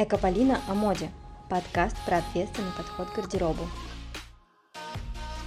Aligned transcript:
Экополина 0.00 0.60
о 0.68 0.74
моде. 0.74 1.10
Подкаст 1.50 1.96
про 2.06 2.18
ответственный 2.18 2.70
подход 2.76 3.10
к 3.10 3.16
гардеробу. 3.16 3.62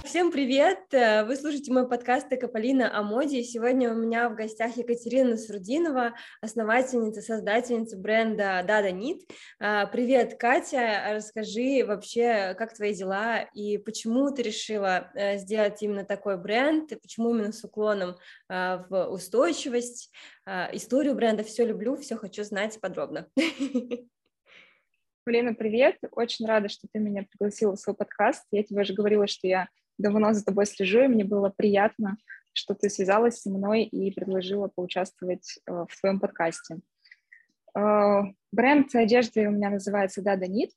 Всем 0.04 0.30
привет! 0.30 0.80
Вы 0.92 1.36
слушаете 1.36 1.72
мой 1.72 1.88
подкаст 1.88 2.26
«Экополина 2.30 2.94
о 2.94 3.02
моде». 3.02 3.42
Сегодня 3.44 3.90
у 3.90 3.94
меня 3.94 4.28
в 4.28 4.34
гостях 4.34 4.76
Екатерина 4.76 5.30
Насрудинова, 5.30 6.12
основательница, 6.42 7.22
создательница 7.22 7.96
бренда 7.96 8.62
Дада 8.68 8.90
Нит. 8.90 9.22
Привет, 9.58 10.38
Катя! 10.38 11.14
Расскажи 11.14 11.82
вообще, 11.86 12.54
как 12.58 12.74
твои 12.74 12.92
дела 12.92 13.48
и 13.54 13.78
почему 13.78 14.30
ты 14.32 14.42
решила 14.42 15.10
э, 15.14 15.38
сделать 15.38 15.82
именно 15.82 16.04
такой 16.04 16.36
бренд, 16.36 16.92
и 16.92 16.96
почему 16.96 17.34
именно 17.34 17.52
с 17.52 17.64
уклоном 17.64 18.16
в 18.50 19.08
устойчивость, 19.10 20.12
историю 20.46 21.14
бренда. 21.14 21.42
Все 21.42 21.64
люблю, 21.64 21.96
все 21.96 22.16
хочу 22.16 22.44
знать 22.44 22.78
подробно. 22.82 23.28
Полина, 25.24 25.54
привет! 25.54 25.98
Очень 26.10 26.46
рада, 26.46 26.68
что 26.68 26.88
ты 26.92 26.98
меня 26.98 27.22
пригласила 27.22 27.76
в 27.76 27.78
свой 27.78 27.94
подкаст. 27.94 28.44
Я 28.50 28.64
тебе 28.64 28.80
уже 28.80 28.92
говорила, 28.92 29.28
что 29.28 29.46
я 29.46 29.68
давно 29.96 30.32
за 30.32 30.44
тобой 30.44 30.66
слежу, 30.66 31.02
и 31.02 31.06
мне 31.06 31.22
было 31.22 31.48
приятно, 31.48 32.16
что 32.52 32.74
ты 32.74 32.90
связалась 32.90 33.40
со 33.40 33.48
мной 33.48 33.84
и 33.84 34.10
предложила 34.10 34.66
поучаствовать 34.66 35.60
э, 35.64 35.84
в 35.88 36.00
твоем 36.00 36.18
подкасте. 36.18 36.80
Э, 37.78 38.22
бренд 38.50 38.92
одежды 38.96 39.46
у 39.46 39.52
меня 39.52 39.70
называется 39.70 40.22
Dada 40.22 40.48
Knit. 40.48 40.70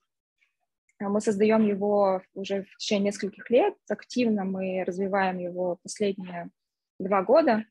Мы 1.00 1.22
создаем 1.22 1.66
его 1.66 2.22
уже 2.36 2.66
в 2.66 2.78
течение 2.78 3.08
нескольких 3.08 3.50
лет. 3.50 3.74
Активно 3.90 4.46
мы 4.46 4.84
развиваем 4.86 5.40
его 5.40 5.80
последние 5.82 6.52
два 7.00 7.24
года. 7.24 7.66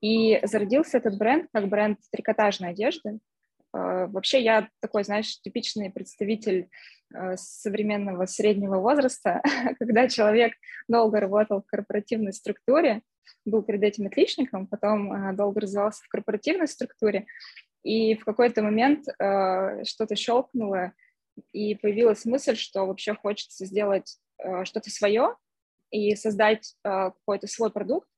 И 0.00 0.38
зародился 0.44 0.98
этот 0.98 1.18
бренд 1.18 1.48
как 1.52 1.68
бренд 1.68 1.98
трикотажной 2.12 2.70
одежды. 2.70 3.18
Э, 3.76 4.06
вообще 4.06 4.42
я 4.42 4.68
такой, 4.80 5.04
знаешь, 5.04 5.40
типичный 5.40 5.90
представитель 5.90 6.68
э, 7.14 7.36
современного 7.36 8.26
среднего 8.26 8.78
возраста, 8.78 9.42
когда 9.78 10.08
человек 10.08 10.54
долго 10.88 11.20
работал 11.20 11.62
в 11.62 11.66
корпоративной 11.66 12.32
структуре, 12.32 13.02
был 13.44 13.62
перед 13.62 13.82
этим 13.82 14.06
отличником, 14.06 14.66
потом 14.66 15.12
э, 15.12 15.32
долго 15.34 15.60
развивался 15.60 16.02
в 16.04 16.08
корпоративной 16.08 16.68
структуре, 16.68 17.26
и 17.82 18.16
в 18.16 18.24
какой-то 18.24 18.62
момент 18.62 19.04
что-то 19.86 20.16
щелкнуло, 20.16 20.92
и 21.52 21.76
появилась 21.76 22.24
мысль, 22.24 22.56
что 22.56 22.84
вообще 22.84 23.14
хочется 23.14 23.64
сделать 23.64 24.18
что-то 24.64 24.90
свое 24.90 25.36
и 25.92 26.16
создать 26.16 26.74
какой-то 26.82 27.46
свой 27.46 27.70
продукт 27.70 28.08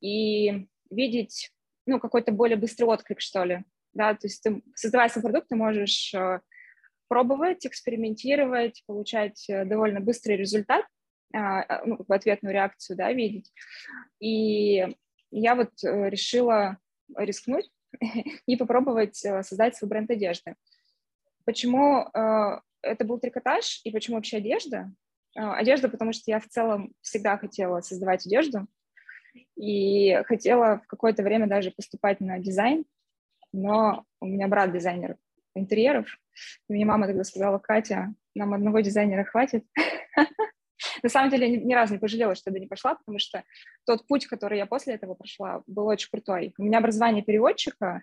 и 0.00 0.66
видеть 0.88 1.52
ну, 1.84 2.00
какой-то 2.00 2.32
более 2.32 2.56
быстрый 2.56 2.84
отклик, 2.84 3.20
что 3.20 3.44
ли, 3.44 3.64
да, 3.94 4.14
то 4.14 4.26
есть 4.26 4.42
ты, 4.42 4.62
создавая 4.74 5.08
свой 5.08 5.22
продукт, 5.22 5.48
ты 5.48 5.56
можешь 5.56 6.12
э, 6.14 6.40
пробовать, 7.08 7.64
экспериментировать, 7.64 8.82
получать 8.86 9.48
э, 9.48 9.64
довольно 9.64 10.00
быстрый 10.00 10.36
результат, 10.36 10.84
а, 11.32 11.62
а, 11.62 11.84
ну, 11.86 12.04
ответную 12.08 12.52
реакцию, 12.52 12.96
да, 12.96 13.12
видеть. 13.12 13.52
И 14.20 14.86
я 15.30 15.54
вот 15.54 15.70
э, 15.84 16.10
решила 16.10 16.78
рискнуть 17.16 17.70
и 18.46 18.56
попробовать 18.56 19.16
создать 19.16 19.76
свой 19.76 19.88
бренд 19.88 20.10
одежды. 20.10 20.56
Почему 21.44 22.08
это 22.14 23.04
был 23.04 23.18
трикотаж 23.18 23.82
и 23.84 23.90
почему 23.90 24.16
вообще 24.16 24.38
одежда? 24.38 24.90
Одежда, 25.34 25.90
потому 25.90 26.14
что 26.14 26.30
я 26.30 26.40
в 26.40 26.48
целом 26.48 26.94
всегда 27.02 27.36
хотела 27.36 27.82
создавать 27.82 28.26
одежду 28.26 28.66
и 29.54 30.22
хотела 30.24 30.80
в 30.82 30.86
какое-то 30.86 31.22
время 31.22 31.46
даже 31.46 31.70
поступать 31.70 32.20
на 32.20 32.38
дизайн, 32.38 32.86
но 33.54 34.04
у 34.20 34.26
меня 34.26 34.48
брат 34.48 34.72
дизайнер 34.72 35.16
интерьеров, 35.54 36.08
и 36.68 36.72
мне 36.72 36.84
мама 36.84 37.06
тогда 37.06 37.22
сказала, 37.22 37.58
Катя, 37.58 38.12
нам 38.34 38.52
одного 38.52 38.80
дизайнера 38.80 39.22
хватит. 39.22 39.64
На 41.02 41.08
самом 41.08 41.30
деле, 41.30 41.48
я 41.48 41.60
ни, 41.60 41.72
разу 41.72 41.94
не 41.94 42.00
пожалела, 42.00 42.34
что 42.34 42.50
я 42.50 42.58
не 42.58 42.66
пошла, 42.66 42.96
потому 42.96 43.20
что 43.20 43.44
тот 43.86 44.06
путь, 44.08 44.26
который 44.26 44.58
я 44.58 44.66
после 44.66 44.94
этого 44.94 45.14
прошла, 45.14 45.62
был 45.68 45.86
очень 45.86 46.10
крутой. 46.10 46.52
У 46.58 46.64
меня 46.64 46.78
образование 46.78 47.22
переводчика, 47.22 48.02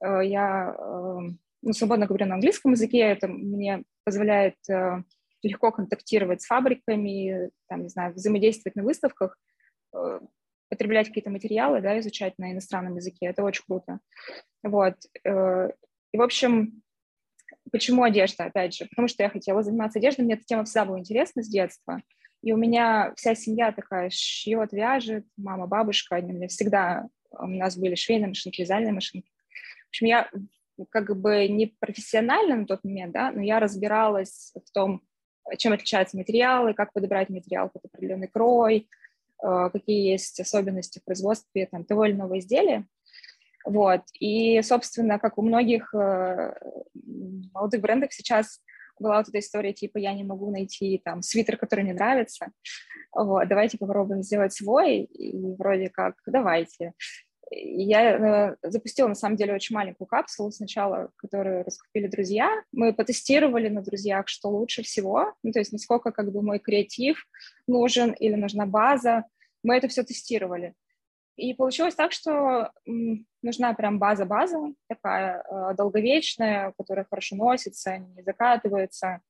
э, 0.00 0.20
я 0.24 0.76
э, 0.78 1.18
ну, 1.62 1.72
свободно 1.72 2.06
говорю 2.06 2.26
на 2.26 2.34
английском 2.36 2.72
языке, 2.72 3.00
это 3.00 3.26
мне 3.26 3.82
позволяет 4.04 4.56
э, 4.70 5.02
легко 5.42 5.72
контактировать 5.72 6.42
с 6.42 6.46
фабриками, 6.46 7.50
там, 7.68 7.82
не 7.82 7.88
знаю, 7.88 8.14
взаимодействовать 8.14 8.76
на 8.76 8.84
выставках, 8.84 9.36
потреблять 10.74 11.08
какие-то 11.08 11.30
материалы, 11.30 11.80
да, 11.80 11.98
изучать 12.00 12.38
на 12.38 12.52
иностранном 12.52 12.96
языке, 12.96 13.26
это 13.26 13.42
очень 13.42 13.64
круто. 13.66 14.00
Вот. 14.62 14.94
Э, 15.24 15.70
и, 16.12 16.18
в 16.18 16.22
общем, 16.22 16.82
почему 17.72 18.02
одежда, 18.02 18.44
опять 18.44 18.74
же? 18.74 18.86
Потому 18.86 19.08
что 19.08 19.22
я 19.22 19.30
хотела 19.30 19.62
заниматься 19.62 19.98
одеждой, 19.98 20.22
мне 20.22 20.34
эта 20.34 20.44
тема 20.44 20.64
всегда 20.64 20.84
была 20.84 20.98
интересна 20.98 21.42
с 21.42 21.48
детства. 21.48 22.02
И 22.42 22.52
у 22.52 22.56
меня 22.56 23.12
вся 23.16 23.34
семья 23.34 23.72
такая 23.72 24.10
шьет, 24.10 24.72
вяжет, 24.72 25.24
мама, 25.36 25.66
бабушка, 25.66 26.16
они 26.16 26.32
у 26.32 26.36
меня 26.36 26.48
всегда, 26.48 27.06
у 27.30 27.46
нас 27.46 27.76
были 27.76 27.94
швейные 27.94 28.28
машинки, 28.28 28.60
вязальные 28.60 28.92
машинки. 28.92 29.30
В 29.86 29.88
общем, 29.88 30.06
я 30.06 30.30
как 30.90 31.16
бы 31.18 31.48
не 31.48 31.74
профессионально 31.78 32.56
на 32.56 32.66
тот 32.66 32.84
момент, 32.84 33.12
да, 33.12 33.30
но 33.30 33.40
я 33.40 33.60
разбиралась 33.60 34.52
в 34.54 34.70
том, 34.72 35.02
чем 35.56 35.72
отличаются 35.72 36.16
материалы, 36.16 36.74
как 36.74 36.92
подобрать 36.92 37.28
материал 37.28 37.70
под 37.70 37.84
определенный 37.84 38.28
крой, 38.28 38.88
какие 39.72 40.10
есть 40.10 40.40
особенности 40.40 40.98
в 40.98 41.04
производстве 41.04 41.66
там, 41.70 41.84
того 41.84 42.04
или 42.04 42.14
иного 42.14 42.38
изделия. 42.38 42.86
Вот. 43.64 44.02
И, 44.18 44.60
собственно, 44.62 45.18
как 45.18 45.38
у 45.38 45.42
многих 45.42 45.94
э, 45.94 46.54
молодых 47.52 47.80
брендов 47.80 48.12
сейчас 48.12 48.60
была 48.98 49.18
вот 49.18 49.28
эта 49.28 49.38
история, 49.38 49.72
типа, 49.72 49.98
я 49.98 50.14
не 50.14 50.24
могу 50.24 50.50
найти 50.50 51.00
там 51.04 51.22
свитер, 51.22 51.56
который 51.56 51.84
мне 51.84 51.94
нравится, 51.94 52.52
вот, 53.12 53.48
давайте 53.48 53.78
попробуем 53.78 54.22
сделать 54.22 54.52
свой, 54.52 55.02
и 55.02 55.54
вроде 55.56 55.88
как, 55.88 56.16
давайте. 56.26 56.92
Я 57.56 58.50
э, 58.52 58.56
запустила, 58.62 59.08
на 59.08 59.14
самом 59.14 59.36
деле, 59.36 59.54
очень 59.54 59.74
маленькую 59.74 60.08
капсулу 60.08 60.50
сначала, 60.50 61.10
которую 61.16 61.64
раскупили 61.64 62.08
друзья. 62.08 62.50
Мы 62.72 62.92
потестировали 62.92 63.68
на 63.68 63.82
друзьях, 63.82 64.28
что 64.28 64.48
лучше 64.48 64.82
всего, 64.82 65.34
ну, 65.42 65.52
то 65.52 65.60
есть 65.60 65.72
насколько 65.72 66.10
как 66.10 66.32
бы 66.32 66.42
мой 66.42 66.58
креатив 66.58 67.26
нужен 67.66 68.12
или 68.12 68.34
нужна 68.34 68.66
база. 68.66 69.24
Мы 69.62 69.76
это 69.76 69.88
все 69.88 70.02
тестировали. 70.02 70.74
И 71.36 71.54
получилось 71.54 71.94
так, 71.94 72.12
что 72.12 72.72
нужна 73.42 73.74
прям 73.74 73.98
база-база, 73.98 74.72
такая 74.88 75.42
э, 75.42 75.74
долговечная, 75.74 76.72
которая 76.76 77.06
хорошо 77.08 77.36
носится, 77.36 77.98
не 77.98 78.22
закатывается. 78.22 79.20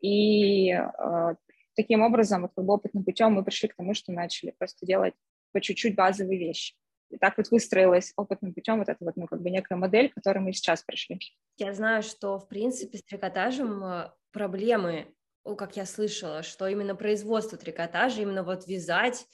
И 0.00 0.70
э, 0.70 1.34
таким 1.74 2.02
образом, 2.02 2.42
вот 2.42 2.52
как 2.54 2.64
бы 2.64 2.74
опытным 2.74 3.04
путем 3.04 3.32
мы 3.32 3.44
пришли 3.44 3.68
к 3.68 3.76
тому, 3.76 3.94
что 3.94 4.12
начали 4.12 4.54
просто 4.58 4.86
делать 4.86 5.14
по 5.52 5.60
чуть-чуть 5.60 5.94
базовые 5.94 6.38
вещи. 6.38 6.74
И 7.10 7.18
так 7.18 7.36
вот 7.36 7.50
выстроилась 7.50 8.12
опытным 8.16 8.52
путем 8.52 8.78
вот 8.78 8.88
эта 8.88 9.04
вот, 9.04 9.16
ну, 9.16 9.26
как 9.26 9.40
бы 9.40 9.50
некая 9.50 9.76
модель, 9.76 10.10
к 10.10 10.14
которой 10.14 10.38
мы 10.38 10.52
сейчас 10.52 10.82
пришли. 10.82 11.20
Я 11.56 11.72
знаю, 11.72 12.02
что, 12.02 12.38
в 12.38 12.48
принципе, 12.48 12.98
с 12.98 13.04
трикотажем 13.04 13.84
э, 13.84 14.10
проблемы, 14.32 15.14
как 15.56 15.76
я 15.76 15.86
слышала, 15.86 16.42
что 16.42 16.66
именно 16.66 16.96
производство 16.96 17.56
трикотажа, 17.56 18.22
именно 18.22 18.42
вот 18.42 18.66
вязать 18.66 19.26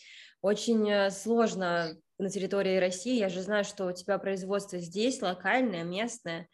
очень 0.42 0.90
э, 0.90 1.10
сложно 1.10 1.96
на 2.18 2.28
территории 2.28 2.76
России. 2.76 3.18
Я 3.18 3.28
же 3.28 3.40
знаю, 3.40 3.64
что 3.64 3.86
у 3.86 3.92
тебя 3.92 4.18
производство 4.18 4.78
здесь, 4.78 5.22
локальное, 5.22 5.84
местное. 5.84 6.48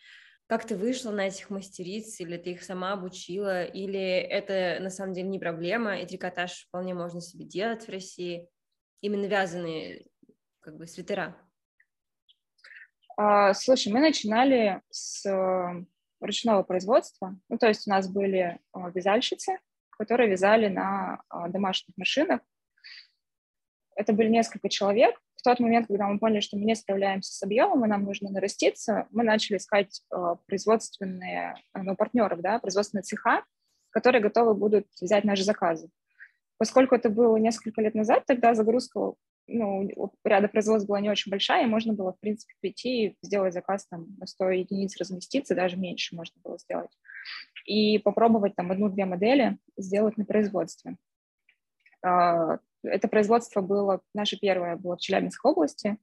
Как 0.46 0.66
ты 0.66 0.76
вышла 0.76 1.10
на 1.10 1.26
этих 1.26 1.50
мастериц, 1.50 2.20
или 2.20 2.36
ты 2.38 2.52
их 2.52 2.62
сама 2.62 2.92
обучила, 2.92 3.64
или 3.64 4.00
это 4.00 4.82
на 4.82 4.88
самом 4.88 5.12
деле 5.12 5.28
не 5.28 5.38
проблема, 5.38 5.98
и 5.98 6.06
трикотаж 6.06 6.66
вполне 6.68 6.94
можно 6.94 7.20
себе 7.20 7.44
делать 7.44 7.86
в 7.86 7.90
России, 7.90 8.48
именно 9.00 9.26
вязаные 9.26 10.06
как 10.68 10.76
бы 10.76 10.86
свитера? 10.86 11.34
А, 13.16 13.54
слушай, 13.54 13.90
мы 13.90 14.00
начинали 14.00 14.82
с 14.90 15.24
э, 15.24 15.84
ручного 16.20 16.62
производства. 16.62 17.34
Ну, 17.48 17.56
то 17.56 17.69
есть 17.69 17.87
у 17.87 17.90
нас 17.90 18.06
были 18.06 18.60
а, 18.75 18.90
вязальщицы, 18.90 19.60
которые 19.88 20.28
вязали 20.28 20.69
на 20.69 21.22
а, 21.31 21.48
домашних 21.48 21.96
машинах. 21.96 22.43
Это 23.96 24.12
были 24.12 24.28
несколько 24.28 24.69
человек. 24.69 25.19
В 25.37 25.43
тот 25.43 25.58
момент, 25.58 25.87
когда 25.87 26.06
мы 26.06 26.19
поняли, 26.19 26.40
что 26.40 26.58
мы 26.58 26.66
не 26.66 26.75
справляемся 26.75 27.32
с 27.32 27.43
объемом, 27.43 27.87
и 27.87 27.88
нам 27.88 28.04
нужно 28.04 28.28
нараститься, 28.28 29.06
мы 29.10 29.25
начали 29.25 29.56
искать 29.56 30.02
производственные 30.46 31.54
ну, 31.72 31.96
партнеров, 31.96 32.43
да, 32.43 32.58
производственные 32.58 33.04
цеха, 33.04 33.43
которые 33.88 34.20
готовы 34.20 34.52
будут 34.52 34.87
взять 35.00 35.25
наши 35.25 35.44
заказы. 35.44 35.88
Поскольку 36.58 36.94
это 36.94 37.08
было 37.08 37.38
несколько 37.38 37.81
лет 37.81 37.94
назад, 37.94 38.25
тогда 38.26 38.54
загрузка 38.54 39.14
ну, 39.48 40.12
ряда 40.24 40.48
производств 40.48 40.86
была 40.86 41.00
не 41.00 41.10
очень 41.10 41.30
большая, 41.30 41.64
и 41.64 41.68
можно 41.68 41.94
было, 41.94 42.12
в 42.12 42.20
принципе, 42.20 42.54
прийти 42.60 43.06
и 43.06 43.16
сделать 43.22 43.54
заказ 43.54 43.86
там 43.86 44.06
на 44.18 44.26
100 44.26 44.50
единиц 44.50 44.96
разместиться, 44.98 45.54
даже 45.54 45.76
меньше 45.76 46.14
можно 46.14 46.40
было 46.44 46.58
сделать. 46.58 46.90
И 47.64 47.98
попробовать 47.98 48.54
там 48.54 48.70
одну-две 48.70 49.06
модели 49.06 49.58
сделать 49.76 50.16
на 50.16 50.24
производстве. 50.24 50.96
А, 52.04 52.58
это 52.82 53.08
производство 53.08 53.60
было, 53.60 54.00
наше 54.14 54.38
первое 54.38 54.76
было 54.76 54.96
в 54.96 55.00
Челябинской 55.00 55.50
области. 55.50 55.96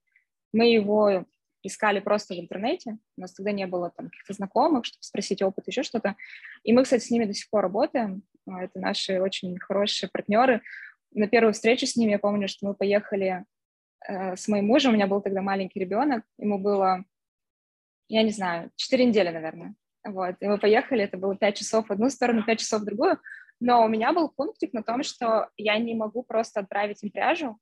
Мы 0.51 0.71
его 0.71 1.25
искали 1.63 2.00
просто 2.00 2.36
в 2.36 2.39
интернете, 2.39 2.97
у 3.18 3.21
нас 3.21 3.33
тогда 3.33 3.51
не 3.51 3.65
было 3.65 3.92
там 3.95 4.09
каких-то 4.09 4.33
знакомых, 4.33 4.86
чтобы 4.86 5.03
спросить 5.03 5.42
опыт, 5.42 5.68
еще 5.68 5.83
что-то. 5.83 6.15
И 6.63 6.74
мы, 6.74 6.83
кстати, 6.83 7.03
с 7.03 7.09
ними 7.09 7.25
до 7.25 7.33
сих 7.33 7.50
пор 7.50 7.63
работаем, 7.63 8.24
а, 8.47 8.63
это 8.63 8.80
наши 8.80 9.19
очень 9.19 9.57
хорошие 9.59 10.09
партнеры. 10.09 10.62
На 11.16 11.30
первую 11.30 11.54
встречу 11.54 11.86
с 11.86 11.96
ними 11.96 12.12
я 12.12 12.20
помню, 12.20 12.50
что 12.50 12.68
мы 12.68 12.74
поехали 12.74 13.46
э, 14.06 14.36
с 14.36 14.50
моим 14.50 14.68
мужем, 14.68 14.92
у 14.92 14.96
меня 14.96 15.08
был 15.08 15.22
тогда 15.22 15.42
маленький 15.42 15.80
ребенок, 15.80 16.26
ему 16.38 16.60
было, 16.60 17.06
я 18.10 18.22
не 18.22 18.32
знаю, 18.32 18.70
4 18.76 19.06
недели, 19.06 19.30
наверное. 19.30 19.76
Вот, 20.04 20.36
и 20.42 20.46
мы 20.46 20.58
поехали, 20.58 21.06
это 21.06 21.16
было 21.16 21.38
5 21.38 21.58
часов 21.58 21.88
в 21.88 21.92
одну 21.92 22.10
сторону, 22.10 22.44
5 22.44 22.60
часов 22.60 22.82
в 22.82 22.86
другую, 22.86 23.18
но 23.62 23.86
у 23.86 23.88
меня 23.88 24.12
был 24.12 24.28
пунктик 24.28 24.74
на 24.74 24.84
том, 24.84 25.04
что 25.04 25.50
я 25.56 25.78
не 25.78 25.96
могу 25.96 26.22
просто 26.22 26.60
отправить 26.60 27.02
им 27.02 27.12
пряжу, 27.12 27.58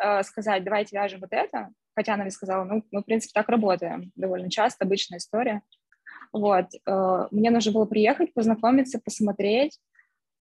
э, 0.00 0.22
сказать, 0.22 0.62
давайте 0.62 0.96
вяжем 0.96 1.18
вот 1.18 1.32
это, 1.32 1.68
хотя 1.96 2.14
она 2.14 2.22
мне 2.22 2.30
сказала, 2.30 2.62
ну, 2.62 2.84
мы, 2.92 3.02
в 3.02 3.04
принципе, 3.04 3.32
так 3.34 3.48
работаем 3.48 4.12
довольно 4.14 4.50
часто, 4.50 4.84
обычная 4.84 5.18
история. 5.18 5.62
Вот, 6.32 6.66
э, 6.74 7.28
мне 7.32 7.50
нужно 7.50 7.72
было 7.72 7.86
приехать, 7.86 8.32
познакомиться, 8.32 9.00
посмотреть. 9.04 9.80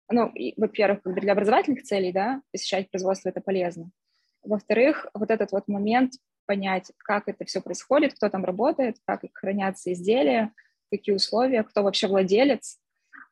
Ну, 0.09 0.31
во-первых, 0.57 1.01
для 1.03 1.33
образовательных 1.33 1.83
целей, 1.83 2.11
да, 2.11 2.41
посещать 2.51 2.89
производство 2.91 3.29
это 3.29 3.41
полезно. 3.41 3.89
Во-вторых, 4.43 5.07
вот 5.13 5.31
этот 5.31 5.51
вот 5.51 5.67
момент 5.67 6.13
понять, 6.45 6.91
как 6.97 7.27
это 7.27 7.45
все 7.45 7.61
происходит, 7.61 8.13
кто 8.13 8.29
там 8.29 8.45
работает, 8.45 8.97
как 9.05 9.21
хранятся 9.33 9.91
изделия, 9.93 10.51
какие 10.91 11.15
условия, 11.15 11.63
кто 11.63 11.81
вообще 11.81 12.07
владелец. 12.07 12.79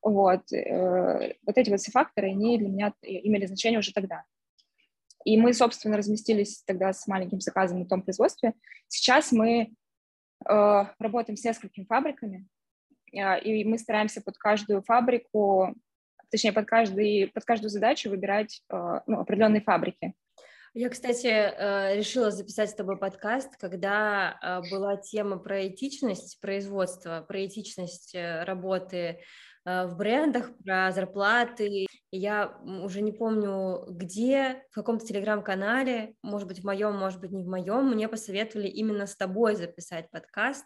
Вот, 0.02 0.52
э, 0.52 1.36
вот 1.46 1.58
эти 1.58 1.70
вот 1.70 1.80
все 1.80 1.92
факторы, 1.92 2.30
они 2.32 2.58
для 2.58 2.68
меня 2.68 2.94
имели 3.02 3.46
значение 3.46 3.80
уже 3.80 3.94
тогда. 3.94 4.24
И 5.24 5.38
мы, 5.38 5.54
собственно, 5.54 5.96
разместились 5.96 6.64
тогда 6.64 6.92
с 6.92 7.08
маленьким 7.08 7.40
заказом 7.40 7.80
на 7.80 7.86
том 7.86 8.02
производстве. 8.02 8.54
Сейчас 8.90 9.32
мы 9.32 9.74
э, 10.46 10.84
работаем 11.00 11.38
с 11.38 11.44
несколькими 11.46 11.86
фабриками, 11.86 12.48
э, 13.14 13.42
и 13.42 13.64
мы 13.64 13.78
стараемся 13.78 14.22
под 14.22 14.38
каждую 14.38 14.82
фабрику, 14.82 15.74
точнее, 16.34 16.52
под, 16.52 16.66
каждый, 16.66 17.28
под 17.28 17.46
каждую 17.46 17.70
задачу 17.70 18.10
выбирать 18.10 18.64
э, 18.72 19.00
ну, 19.06 19.20
определенные 19.20 19.62
фабрики. 19.62 20.16
Я, 20.74 20.90
кстати, 20.90 21.28
э, 21.28 21.96
решила 21.96 22.32
записать 22.32 22.72
с 22.72 22.74
тобой 22.74 22.98
подкаст, 22.98 23.56
когда 23.58 24.40
э, 24.42 24.72
была 24.72 24.98
тема 24.98 25.38
про 25.38 25.68
этичность 25.68 26.40
производства, 26.42 27.24
про 27.28 27.46
этичность 27.46 28.16
работы 28.16 29.20
в 29.64 29.96
брендах, 29.96 30.58
про 30.58 30.92
зарплаты. 30.92 31.86
Я 32.12 32.58
уже 32.66 33.02
не 33.02 33.12
помню, 33.12 33.86
где, 33.88 34.64
в 34.72 34.76
каком-то 34.76 35.06
телеграм-канале, 35.06 36.16
может 36.24 36.48
быть, 36.50 36.62
в 36.62 36.66
моем, 36.66 36.98
может 36.98 37.22
быть, 37.22 37.32
не 37.32 37.44
в 37.44 37.48
моем, 37.48 37.92
мне 37.92 38.10
посоветовали 38.10 38.68
именно 38.68 39.06
с 39.06 39.16
тобой 39.16 39.56
записать 39.56 40.10
подкаст, 40.10 40.66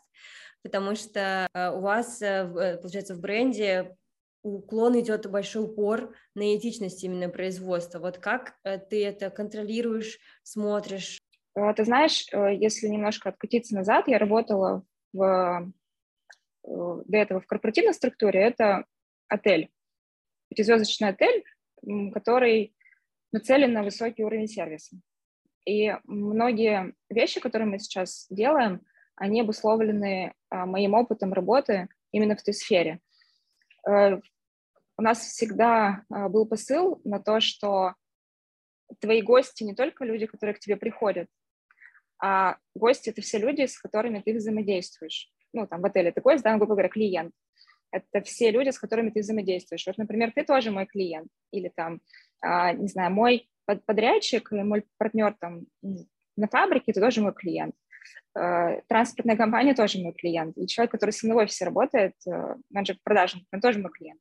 потому 0.63 0.95
что 0.95 1.47
у 1.75 1.81
вас, 1.81 2.17
получается, 2.17 3.13
в 3.13 3.19
бренде 3.19 3.95
уклон 4.55 4.99
идет 4.99 5.29
большой 5.29 5.65
упор 5.65 6.15
на 6.33 6.55
этичность 6.55 7.03
именно 7.03 7.29
производства. 7.29 7.99
Вот 7.99 8.17
как 8.17 8.57
э, 8.63 8.77
ты 8.77 9.05
это 9.05 9.29
контролируешь, 9.29 10.19
смотришь? 10.43 11.19
Э, 11.55 11.73
ты 11.75 11.85
знаешь, 11.85 12.27
э, 12.31 12.55
если 12.55 12.87
немножко 12.87 13.29
откатиться 13.29 13.75
назад, 13.75 14.07
я 14.07 14.17
работала 14.17 14.83
в, 15.13 15.71
до 16.63 17.17
этого 17.17 17.41
в 17.41 17.47
корпоративной 17.47 17.93
структуре, 17.93 18.41
это 18.41 18.85
отель, 19.27 19.69
пятизвездочный 20.49 21.09
отель, 21.09 21.43
который 22.13 22.75
нацелен 23.31 23.73
на 23.73 23.83
высокий 23.83 24.23
уровень 24.23 24.47
сервиса. 24.47 24.97
И 25.65 25.93
многие 26.05 26.93
вещи, 27.09 27.39
которые 27.39 27.67
мы 27.67 27.79
сейчас 27.79 28.27
делаем, 28.29 28.81
они 29.15 29.41
обусловлены 29.41 30.33
моим 30.49 30.93
опытом 30.93 31.33
работы 31.33 31.89
именно 32.11 32.35
в 32.35 32.43
той 32.43 32.53
сфере 32.53 33.01
у 34.97 35.01
нас 35.01 35.19
всегда 35.19 36.03
а, 36.09 36.27
был 36.29 36.45
посыл 36.47 36.99
на 37.03 37.19
то, 37.19 37.39
что 37.39 37.93
твои 38.99 39.21
гости 39.21 39.63
не 39.63 39.75
только 39.75 40.05
люди, 40.05 40.25
которые 40.25 40.55
к 40.55 40.59
тебе 40.59 40.75
приходят, 40.75 41.27
а 42.19 42.57
гости— 42.75 43.09
это 43.11 43.21
все 43.21 43.37
люди, 43.37 43.65
с 43.65 43.77
которыми 43.77 44.21
ты 44.21 44.33
взаимодействуешь. 44.33 45.31
Ну, 45.53 45.67
там 45.67 45.81
в 45.81 45.85
отеле 45.85 46.11
ты 46.11 46.21
гость, 46.21 46.43
да, 46.43 46.57
грубо 46.57 46.73
говоря, 46.73 46.89
клиент. 46.89 47.33
Это 47.91 48.21
все 48.25 48.51
люди, 48.51 48.69
с 48.69 48.79
которыми 48.79 49.11
ты 49.11 49.21
взаимодействуешь. 49.21 49.85
Вот, 49.85 49.97
например, 49.97 50.31
ты 50.33 50.43
тоже 50.43 50.71
мой 50.71 50.85
клиент. 50.87 51.29
Или 51.51 51.71
там, 51.73 52.01
а, 52.41 52.73
не 52.73 52.87
знаю, 52.87 53.11
мой 53.11 53.49
подрядчик, 53.85 54.51
мой 54.51 54.85
партнер 54.97 55.35
там 55.39 55.67
на 56.35 56.47
фабрике, 56.47 56.91
это 56.91 57.01
тоже 57.01 57.21
мой 57.21 57.33
клиент. 57.33 57.75
А, 58.33 58.81
транспортная 58.87 59.37
компания 59.37 59.73
тоже 59.73 59.99
мой 59.99 60.13
клиент. 60.13 60.57
И 60.57 60.67
человек, 60.67 60.91
который 60.91 61.11
со 61.11 61.25
мной 61.25 61.37
в 61.37 61.41
офисе 61.45 61.65
работает, 61.65 62.13
э, 62.27 62.55
менеджер 62.69 62.97
продажи, 63.03 63.37
он 63.51 63.61
тоже 63.61 63.79
мой 63.79 63.91
клиент. 63.91 64.19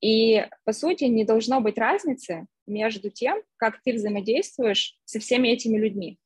И, 0.00 0.46
по 0.64 0.72
сути, 0.72 1.04
не 1.04 1.24
должно 1.24 1.60
быть 1.60 1.78
разницы 1.78 2.46
между 2.66 3.10
тем, 3.10 3.42
как 3.56 3.82
ты 3.82 3.94
взаимодействуешь 3.94 4.96
со 5.04 5.18
всеми 5.18 5.48
этими 5.48 5.76
людьми. 5.76 6.18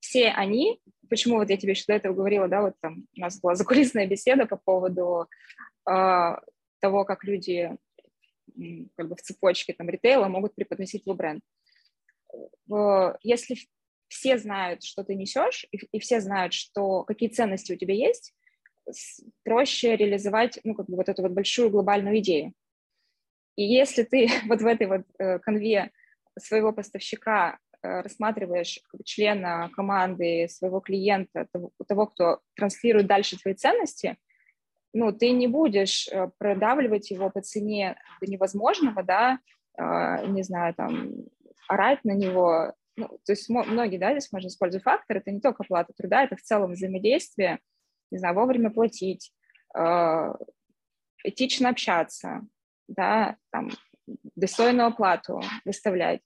Все 0.00 0.28
они, 0.28 0.80
почему 1.08 1.36
вот 1.36 1.48
я 1.50 1.56
тебе 1.56 1.72
еще 1.72 1.84
до 1.86 1.94
этого 1.94 2.14
говорила, 2.14 2.48
да, 2.48 2.62
вот 2.62 2.74
там 2.80 3.06
у 3.16 3.20
нас 3.20 3.40
была 3.40 3.54
закулисная 3.56 4.06
беседа 4.06 4.46
по 4.46 4.56
поводу 4.56 5.26
э, 5.88 6.36
того, 6.80 7.04
как 7.04 7.24
люди 7.24 7.76
как 8.96 9.08
бы 9.08 9.16
в 9.16 9.22
цепочке 9.22 9.74
там 9.74 9.88
ритейла 9.90 10.28
могут 10.28 10.54
преподносить 10.54 11.04
твой 11.04 11.16
бренд. 11.16 11.42
Если 13.22 13.58
все 14.08 14.38
знают, 14.38 14.82
что 14.84 15.04
ты 15.04 15.14
несешь, 15.14 15.66
и, 15.72 15.78
и 15.92 15.98
все 15.98 16.20
знают, 16.20 16.52
что, 16.52 17.02
какие 17.04 17.28
ценности 17.28 17.72
у 17.72 17.76
тебя 17.76 17.94
есть, 17.94 18.34
проще 19.42 19.96
реализовать 19.96 20.60
ну, 20.64 20.74
как 20.74 20.86
бы 20.86 20.96
вот 20.96 21.08
эту 21.08 21.22
вот 21.22 21.32
большую 21.32 21.70
глобальную 21.70 22.18
идею. 22.20 22.52
И 23.56 23.64
если 23.64 24.04
ты 24.04 24.28
вот 24.46 24.60
в 24.60 24.66
этой 24.66 24.86
вот 24.86 25.02
э, 25.18 25.38
конве 25.40 25.90
своего 26.38 26.72
поставщика 26.72 27.58
э, 27.82 28.02
рассматриваешь 28.02 28.80
как 28.90 29.02
члена 29.04 29.70
команды, 29.74 30.46
своего 30.48 30.80
клиента, 30.80 31.46
того, 31.50 31.72
того, 31.88 32.06
кто 32.06 32.40
транслирует 32.54 33.06
дальше 33.06 33.38
твои 33.38 33.54
ценности, 33.54 34.16
ну, 34.92 35.12
ты 35.12 35.32
не 35.32 35.46
будешь 35.46 36.08
э, 36.08 36.30
продавливать 36.38 37.10
его 37.10 37.30
по 37.30 37.40
цене 37.40 37.96
до 38.20 38.30
невозможного, 38.30 39.02
да, 39.02 39.40
не 39.78 40.42
знаю, 40.42 40.72
там, 40.72 41.12
орать 41.68 42.02
на 42.02 42.12
него. 42.12 42.72
Ну, 42.96 43.08
то 43.08 43.32
есть 43.32 43.50
многие, 43.50 43.98
да, 43.98 44.12
здесь 44.12 44.32
можно 44.32 44.48
использовать 44.48 44.84
факторы, 44.84 45.20
это 45.20 45.30
не 45.30 45.40
только 45.42 45.64
оплата 45.64 45.92
труда, 45.94 46.24
это 46.24 46.34
в 46.34 46.40
целом 46.40 46.72
взаимодействие, 46.72 47.58
не 48.10 48.16
знаю, 48.16 48.36
вовремя 48.36 48.70
платить, 48.70 49.34
этично 51.24 51.68
общаться, 51.68 52.46
да, 52.88 53.36
там, 53.50 53.70
достойную 54.34 54.88
оплату 54.88 55.40
выставлять. 55.64 56.22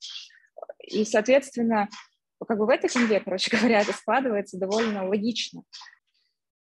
И, 0.79 1.05
соответственно, 1.05 1.89
как 2.47 2.59
бы 2.59 2.67
в 2.67 2.71
этой 2.71 2.89
конве, 2.89 3.21
короче 3.21 3.51
говоря, 3.57 3.81
это 3.81 3.93
складывается 3.93 4.59
довольно 4.59 5.07
логично. 5.07 5.63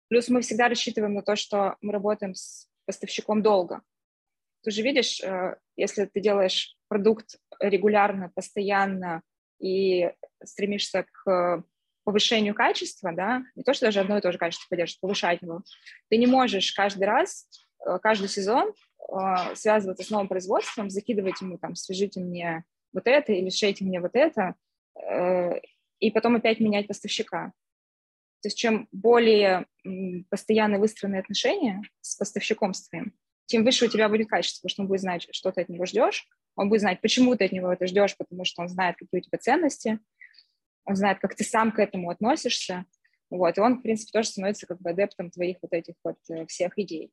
Плюс 0.08 0.28
мы 0.28 0.42
всегда 0.42 0.68
рассчитываем 0.68 1.14
на 1.14 1.22
то, 1.22 1.36
что 1.36 1.76
мы 1.80 1.92
работаем 1.92 2.34
с 2.34 2.68
поставщиком 2.86 3.42
долго. 3.42 3.82
Ты 4.62 4.70
же 4.70 4.82
видишь, 4.82 5.20
э, 5.20 5.56
если 5.76 6.04
ты 6.06 6.20
делаешь 6.20 6.76
продукт 6.88 7.36
регулярно, 7.60 8.30
постоянно 8.34 9.22
и 9.60 10.10
стремишься 10.42 11.06
к 11.10 11.64
повышению 12.04 12.54
качества, 12.54 13.12
да, 13.12 13.42
не 13.54 13.62
то, 13.62 13.72
что 13.72 13.86
даже 13.86 14.00
одно 14.00 14.18
и 14.18 14.20
то 14.20 14.30
же 14.30 14.38
качество 14.38 14.66
поддерживать, 14.68 15.00
повышать 15.00 15.42
его, 15.42 15.62
ты 16.10 16.18
не 16.18 16.26
можешь 16.26 16.72
каждый 16.72 17.04
раз, 17.04 17.48
э, 17.86 17.98
каждый 18.02 18.28
сезон 18.28 18.72
связываться 19.54 20.04
с 20.04 20.10
новым 20.10 20.28
производством, 20.28 20.90
закидывать 20.90 21.40
ему 21.40 21.58
там, 21.58 21.74
свяжите 21.74 22.20
мне 22.20 22.64
вот 22.92 23.06
это 23.06 23.32
или 23.32 23.50
шейте 23.50 23.84
мне 23.84 24.00
вот 24.00 24.12
это, 24.14 24.54
э, 24.96 25.60
и 25.98 26.10
потом 26.10 26.36
опять 26.36 26.60
менять 26.60 26.86
поставщика. 26.86 27.52
То 28.40 28.48
есть 28.48 28.58
чем 28.58 28.88
более 28.92 29.66
постоянно 30.30 30.78
выстроенные 30.78 31.20
отношения 31.20 31.82
с 32.00 32.16
поставщиком 32.16 32.74
с 32.74 32.88
твоим, 32.88 33.14
тем 33.46 33.64
выше 33.64 33.86
у 33.86 33.88
тебя 33.88 34.08
будет 34.08 34.28
качество, 34.28 34.60
потому 34.60 34.70
что 34.70 34.82
он 34.82 34.88
будет 34.88 35.00
знать, 35.00 35.28
что 35.30 35.50
ты 35.52 35.62
от 35.62 35.68
него 35.68 35.86
ждешь, 35.86 36.28
он 36.56 36.68
будет 36.68 36.80
знать, 36.80 37.00
почему 37.00 37.36
ты 37.36 37.46
от 37.46 37.52
него 37.52 37.72
это 37.72 37.86
ждешь, 37.86 38.16
потому 38.16 38.44
что 38.44 38.62
он 38.62 38.68
знает, 38.68 38.96
какие 38.96 39.20
у 39.20 39.22
тебя 39.22 39.38
ценности, 39.38 39.98
он 40.84 40.96
знает, 40.96 41.18
как 41.20 41.34
ты 41.34 41.44
сам 41.44 41.72
к 41.72 41.78
этому 41.78 42.10
относишься, 42.10 42.84
вот, 43.30 43.56
и 43.56 43.60
он, 43.60 43.78
в 43.78 43.82
принципе, 43.82 44.12
тоже 44.12 44.28
становится 44.28 44.66
как 44.66 44.80
бы 44.80 44.90
адептом 44.90 45.30
твоих 45.30 45.58
вот 45.62 45.72
этих 45.72 45.94
вот 46.04 46.18
э, 46.30 46.46
всех 46.46 46.78
идей. 46.78 47.10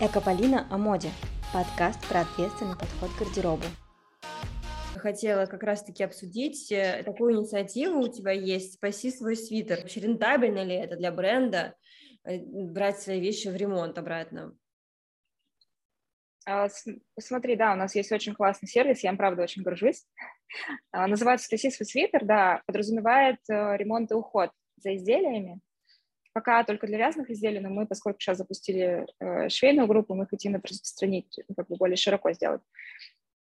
Экополина 0.00 0.66
о 0.72 0.76
моде. 0.76 1.10
Подкаст 1.52 2.04
про 2.08 2.22
ответственный 2.22 2.76
подход 2.76 3.10
к 3.10 3.18
гардеробу. 3.20 3.62
Хотела 4.96 5.46
как 5.46 5.62
раз-таки 5.62 6.02
обсудить 6.02 6.72
э, 6.72 7.04
такую 7.04 7.36
инициативу 7.36 8.00
у 8.00 8.08
тебя 8.08 8.32
есть 8.32 8.74
«Спаси 8.74 9.12
свой 9.12 9.36
свитер». 9.36 9.78
Вообще 9.78 10.00
рентабельно 10.00 10.64
ли 10.64 10.74
это 10.74 10.96
для 10.96 11.12
бренда 11.12 11.76
э, 12.24 12.38
брать 12.38 12.98
свои 12.98 13.20
вещи 13.20 13.46
в 13.46 13.54
ремонт 13.54 13.96
обратно? 13.96 14.56
А, 16.44 16.66
смотри, 17.20 17.54
да, 17.54 17.72
у 17.72 17.76
нас 17.76 17.94
есть 17.94 18.10
очень 18.10 18.34
классный 18.34 18.68
сервис, 18.68 19.04
я 19.04 19.10
им, 19.10 19.16
правда, 19.16 19.42
очень 19.44 19.62
горжусь. 19.62 20.04
А, 20.90 21.06
называется 21.06 21.46
«Спаси 21.46 21.70
свой 21.70 21.86
свитер», 21.86 22.24
да, 22.24 22.62
подразумевает 22.66 23.38
э, 23.48 23.76
ремонт 23.76 24.10
и 24.10 24.14
уход 24.14 24.50
за 24.76 24.96
изделиями. 24.96 25.60
Пока 26.34 26.64
только 26.64 26.86
для 26.86 26.98
разных 26.98 27.30
изделий, 27.30 27.60
но 27.60 27.70
мы, 27.70 27.86
поскольку 27.86 28.20
сейчас 28.20 28.38
запустили 28.38 29.06
э, 29.20 29.48
швейную 29.48 29.86
группу, 29.86 30.14
мы 30.14 30.26
хотим 30.26 30.56
распространить, 30.56 31.38
ну, 31.48 31.54
как 31.54 31.68
бы 31.68 31.76
более 31.76 31.96
широко 31.96 32.32
сделать. 32.32 32.60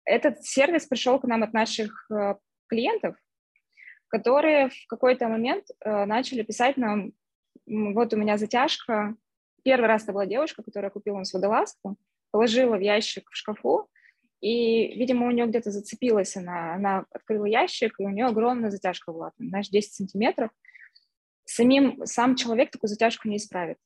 Этот 0.05 0.45
сервис 0.45 0.87
пришел 0.87 1.19
к 1.19 1.25
нам 1.25 1.43
от 1.43 1.53
наших 1.53 2.11
э, 2.11 2.35
клиентов, 2.67 3.17
которые 4.09 4.71
в 4.71 4.87
какой-то 4.89 5.29
момент 5.29 5.67
начали 5.85 6.43
писать 6.43 6.77
нам, 6.77 7.13
вот 7.67 8.13
у 8.13 8.17
меня 8.17 8.39
затяжка. 8.39 9.15
Первый 9.63 9.87
раз 9.87 10.03
это 10.03 10.13
была 10.13 10.27
девушка, 10.27 10.65
которая 10.65 10.91
купила 10.91 11.15
у 11.15 11.19
нас 11.19 11.33
водолазку, 11.33 11.97
положила 12.33 12.77
в 12.77 12.81
ящик 12.81 13.31
в 13.31 13.37
шкафу, 13.37 13.89
и, 14.41 14.95
видимо, 14.95 15.27
у 15.27 15.31
нее 15.31 15.47
где-то 15.47 15.71
зацепилась 15.71 16.37
она. 16.37 16.75
Она 16.75 17.05
открыла 17.11 17.45
ящик, 17.45 17.95
и 17.99 18.05
у 18.05 18.09
нее 18.09 18.27
огромная 18.27 18.71
затяжка 18.71 19.13
была, 19.13 19.33
там, 19.37 19.49
знаешь, 19.49 19.69
10 19.69 19.93
сантиметров. 19.93 20.51
Самим, 21.53 22.07
сам 22.07 22.37
человек 22.37 22.71
такую 22.71 22.89
затяжку 22.89 23.29
не 23.29 23.39
исправит. 23.39 23.77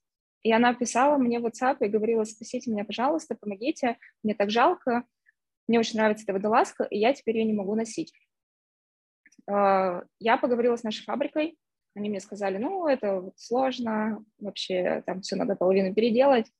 И 0.43 0.53
она 0.53 0.75
писала 0.75 1.17
мне 1.17 1.41
в 1.41 1.47
WhatsApp 1.47 1.79
и 1.81 1.89
говорила, 1.89 2.25
спасите 2.25 2.71
меня, 2.71 2.85
пожалуйста, 2.85 3.35
помогите, 3.35 3.97
мне 4.23 4.35
так 4.35 4.51
жалко, 4.51 5.05
мне 5.67 5.79
очень 5.79 5.99
нравится 5.99 6.25
эта 6.25 6.35
водолазка, 6.35 6.85
и 6.85 6.99
я 6.99 7.15
теперь 7.15 7.39
ее 7.39 7.45
не 7.47 7.55
могу 7.55 7.75
носить. 7.75 8.13
А, 9.51 10.03
я 10.21 10.37
поговорила 10.37 10.77
с 10.77 10.83
нашей 10.83 11.05
фабрикой, 11.05 11.57
они 11.95 12.11
мне 12.11 12.21
сказали, 12.21 12.59
ну, 12.59 12.87
это 12.87 13.33
сложно, 13.37 14.23
вообще 14.39 15.03
там 15.07 15.23
все 15.23 15.37
надо 15.37 15.57
половину 15.57 15.95
переделать. 15.95 16.53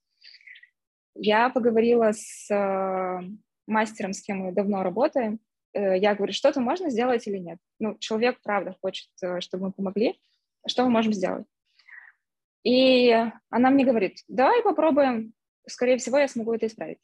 Я 1.15 1.51
поговорила 1.51 2.13
с 2.13 2.51
э, 2.51 3.21
мастером, 3.67 4.15
с 4.15 4.23
кем 4.23 4.39
мы 4.39 4.53
давно 4.53 4.83
работаем. 4.83 5.39
Э, 5.75 5.99
я 5.99 6.15
говорю, 6.15 6.33
что-то 6.33 6.61
можно 6.61 6.89
сделать 6.89 7.27
или 7.27 7.37
нет? 7.37 7.59
Ну, 7.79 7.99
человек, 7.99 8.39
правда, 8.43 8.75
хочет, 8.81 9.11
э, 9.23 9.41
чтобы 9.41 9.67
мы 9.67 9.73
помогли. 9.73 10.19
Что 10.67 10.85
мы 10.85 10.91
можем 10.91 11.13
сделать? 11.13 11.47
И 12.63 13.13
она 13.51 13.71
мне 13.71 13.85
говорит, 13.85 14.19
давай 14.29 14.63
попробуем, 14.63 15.35
скорее 15.67 15.99
всего, 15.99 16.19
я 16.19 16.29
смогу 16.29 16.55
это 16.55 16.67
исправить. 16.67 16.99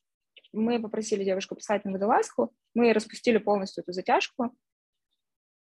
Мы 0.52 0.81
попросили 0.81 1.23
девушку 1.23 1.55
писать 1.55 1.85
на 1.85 1.93
водолазку, 1.93 2.52
мы 2.75 2.93
распустили 2.93 3.38
полностью 3.38 3.83
эту 3.83 3.93
затяжку. 3.93 4.57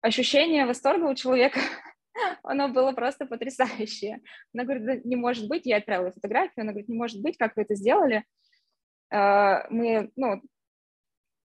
Ощущение 0.01 0.65
восторга 0.65 1.05
у 1.05 1.15
человека 1.15 1.59
оно 2.43 2.69
было 2.69 2.93
просто 2.93 3.25
потрясающее. 3.25 4.21
Она 4.53 4.63
говорит, 4.63 4.85
да, 4.85 4.95
не 5.03 5.15
может 5.15 5.47
быть, 5.47 5.65
я 5.65 5.77
отправила 5.77 6.11
фотографию, 6.11 6.63
она 6.63 6.71
говорит, 6.71 6.89
не 6.89 6.97
может 6.97 7.21
быть, 7.21 7.37
как 7.37 7.55
вы 7.55 7.63
это 7.63 7.75
сделали. 7.75 8.23
А, 9.11 9.67
мы, 9.69 10.09
ну, 10.15 10.41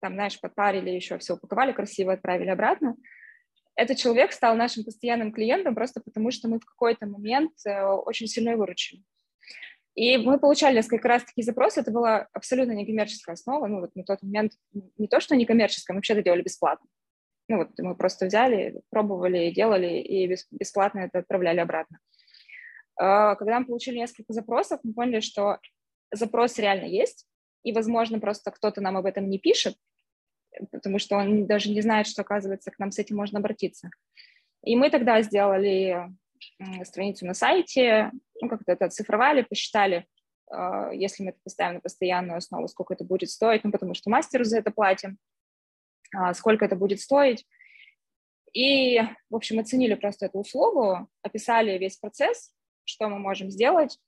там, 0.00 0.14
знаешь, 0.14 0.40
подпарили 0.40 0.90
еще, 0.90 1.18
все 1.18 1.35
упаковали 1.35 1.73
красиво, 1.73 2.12
отправили 2.12 2.49
обратно. 2.49 2.97
Этот 3.80 3.96
человек 3.96 4.32
стал 4.32 4.56
нашим 4.56 4.84
постоянным 4.84 5.32
клиентом 5.32 5.75
просто 5.75 6.02
потому, 6.02 6.30
что 6.30 6.49
мы 6.49 6.60
в 6.60 6.66
какой-то 6.66 7.06
момент 7.06 7.52
э, 7.66 7.82
очень 7.82 8.26
сильно 8.26 8.54
выручили. 8.54 9.02
И 9.94 10.18
мы 10.18 10.38
получали 10.38 10.76
несколько 10.76 11.08
раз 11.08 11.25
такие 11.25 11.44
запросы, 11.44 11.80
это 11.80 11.90
была 11.90 12.28
абсолютно 12.34 12.72
некоммерческая 12.72 13.32
основа, 13.32 13.66
ну 13.68 13.80
вот 13.80 13.96
на 13.96 14.04
тот 14.04 14.22
момент 14.22 14.52
не 14.99 15.08
то, 15.08 15.18
что 15.20 15.34
некоммерческая, 15.34 15.94
мы 15.94 16.00
вообще 16.00 16.12
это 16.12 16.22
делали 16.22 16.42
бесплатно. 16.42 16.87
Ну 17.49 17.56
вот 17.56 17.70
мы 17.78 17.96
просто 17.96 18.26
взяли, 18.26 18.82
пробовали, 18.90 19.50
делали 19.50 19.99
и 19.99 20.26
бесплатно 20.50 20.99
это 21.00 21.20
отправляли 21.20 21.60
обратно. 21.60 22.00
А, 22.96 23.34
когда 23.37 23.60
мы 23.60 23.64
получили 23.64 23.96
несколько 23.96 24.34
запросов, 24.34 24.80
мы 24.82 24.92
поняли, 24.92 25.20
что 25.20 25.58
запрос 26.12 26.58
реально 26.58 26.84
есть, 26.84 27.26
и, 27.62 27.72
возможно, 27.72 28.20
просто 28.20 28.50
кто-то 28.50 28.82
нам 28.82 28.99
об 28.99 29.06
этом 29.06 29.30
не 29.30 29.38
пишет, 29.38 29.76
потому 30.71 30.99
что 30.99 31.16
он 31.16 31.47
даже 31.47 31.71
не 31.71 31.80
знает, 31.80 32.07
что, 32.07 32.23
оказывается, 32.23 32.71
к 32.71 32.78
нам 32.78 32.90
с 32.90 32.99
этим 32.99 33.16
можно 33.16 33.38
обратиться. 33.38 33.90
И 34.62 34.76
мы 34.76 34.90
тогда 34.90 35.23
сделали 35.23 36.11
страницу 36.85 37.26
на 37.26 37.35
сайте, 37.35 38.11
ну, 38.40 38.49
как-то 38.49 38.73
это 38.73 38.87
оцифровали, 38.87 39.42
посчитали, 39.42 40.07
а, 40.50 40.90
если 40.92 41.23
мы 41.23 41.30
это 41.30 41.38
поставим 41.45 41.75
на 41.75 41.80
постоянную 41.80 42.38
основу, 42.38 42.69
сколько 42.69 42.95
это 42.95 43.04
будет 43.04 43.30
стоить, 43.30 43.64
ну, 43.64 43.71
потому 43.71 43.95
что 43.95 44.11
мастеру 44.11 44.45
за 44.45 44.59
это 44.59 44.71
платим, 44.71 45.19
а, 46.14 46.35
сколько 46.35 46.64
это 46.64 46.76
будет 46.76 47.00
стоить. 47.00 47.47
И, 48.52 49.00
в 49.28 49.37
общем, 49.37 49.61
оценили 49.61 49.95
просто 49.95 50.26
эту 50.26 50.38
услугу, 50.40 51.09
описали 51.23 51.78
весь 51.78 51.97
процесс, 51.97 52.52
что 52.85 53.09
мы 53.09 53.19
можем 53.19 53.49
сделать, 53.50 53.99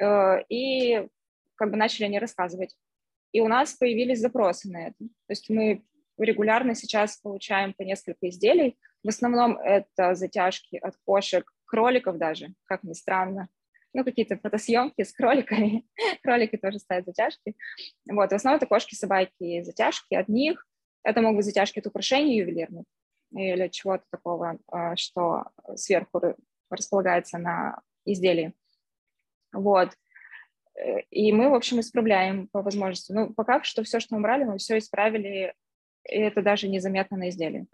э, 0.00 0.44
и 0.48 1.08
как 1.56 1.72
бы 1.72 1.76
начали 1.76 2.04
они 2.04 2.20
рассказывать. 2.20 2.76
И 3.38 3.40
у 3.40 3.46
нас 3.46 3.74
появились 3.74 4.18
запросы 4.18 4.68
на 4.68 4.88
это. 4.88 4.98
То 4.98 5.30
есть 5.30 5.48
мы 5.48 5.84
регулярно 6.18 6.74
сейчас 6.74 7.18
получаем 7.18 7.72
по 7.72 7.82
несколько 7.82 8.28
изделий. 8.28 8.76
В 9.04 9.08
основном 9.10 9.56
это 9.58 10.16
затяжки 10.16 10.76
от 10.76 10.96
кошек, 11.04 11.48
кроликов 11.64 12.18
даже, 12.18 12.48
как 12.64 12.82
ни 12.82 12.94
странно. 12.94 13.48
Ну, 13.94 14.02
какие-то 14.02 14.38
фотосъемки 14.38 15.04
с 15.04 15.12
кроликами. 15.12 15.86
Кролики 16.24 16.56
тоже 16.56 16.80
ставят 16.80 17.06
затяжки. 17.06 17.54
Вот, 18.10 18.32
в 18.32 18.34
основном 18.34 18.56
это 18.56 18.66
кошки, 18.66 18.96
собаки, 18.96 19.62
затяжки 19.62 20.16
от 20.16 20.26
них. 20.26 20.66
Это 21.04 21.20
могут 21.20 21.36
быть 21.36 21.46
затяжки 21.46 21.78
от 21.78 21.86
украшений 21.86 22.38
ювелирных 22.38 22.86
или 23.30 23.68
чего-то 23.68 24.04
такого, 24.10 24.58
а, 24.66 24.96
что 24.96 25.44
сверху 25.76 26.34
располагается 26.70 27.38
на 27.38 27.80
изделии. 28.04 28.52
Вот. 29.52 29.90
Э, 30.78 31.00
и 31.10 31.32
мы, 31.32 31.50
в 31.50 31.54
общем, 31.54 31.80
исправляем 31.80 32.48
по 32.48 32.62
возможности. 32.62 33.12
Ну, 33.12 33.34
пока 33.34 33.62
что 33.62 33.82
все, 33.82 34.00
что 34.00 34.14
мы 34.14 34.22
брали, 34.22 34.44
мы 34.44 34.58
все 34.58 34.78
исправили, 34.78 35.54
и 36.08 36.16
это 36.16 36.42
даже 36.42 36.68
незаметно 36.68 37.16
на 37.16 37.28
изделии. 37.28 37.66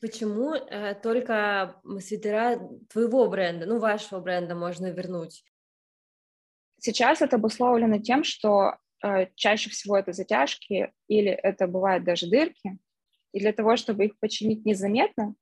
Почему 0.00 0.54
э, 0.54 0.94
только 0.94 1.80
свитера 2.00 2.58
твоего 2.90 3.28
бренда, 3.28 3.66
ну, 3.66 3.78
вашего 3.78 4.20
бренда 4.20 4.54
можно 4.54 4.86
вернуть? 4.86 5.44
Сейчас 6.78 7.20
это 7.20 7.36
обусловлено 7.36 7.98
тем, 7.98 8.24
что 8.24 8.76
Э, 9.02 9.26
чаще 9.34 9.70
всего 9.70 9.96
это 9.96 10.12
затяжки 10.12 10.92
или 11.08 11.30
это 11.30 11.66
бывают 11.66 12.04
даже 12.04 12.28
дырки. 12.28 12.78
И 13.32 13.40
для 13.40 13.52
того, 13.52 13.76
чтобы 13.76 14.06
их 14.06 14.18
починить 14.18 14.66
незаметно, 14.66 15.34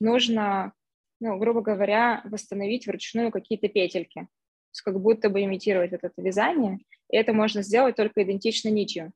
нужно, 0.00 0.72
ну, 1.20 1.38
грубо 1.38 1.62
говоря, 1.62 2.22
восстановить 2.24 2.86
вручную 2.86 3.30
какие-то 3.30 3.68
петельки. 3.68 4.26
Есть 4.72 4.82
как 4.82 5.00
будто 5.00 5.30
бы 5.30 5.42
имитировать 5.42 5.90
вот 5.90 6.04
это 6.04 6.22
вязание. 6.22 6.78
И 7.10 7.16
это 7.16 7.32
можно 7.32 7.62
сделать 7.62 7.96
только 7.96 8.22
идентично 8.22 8.68
нитью. 8.68 9.12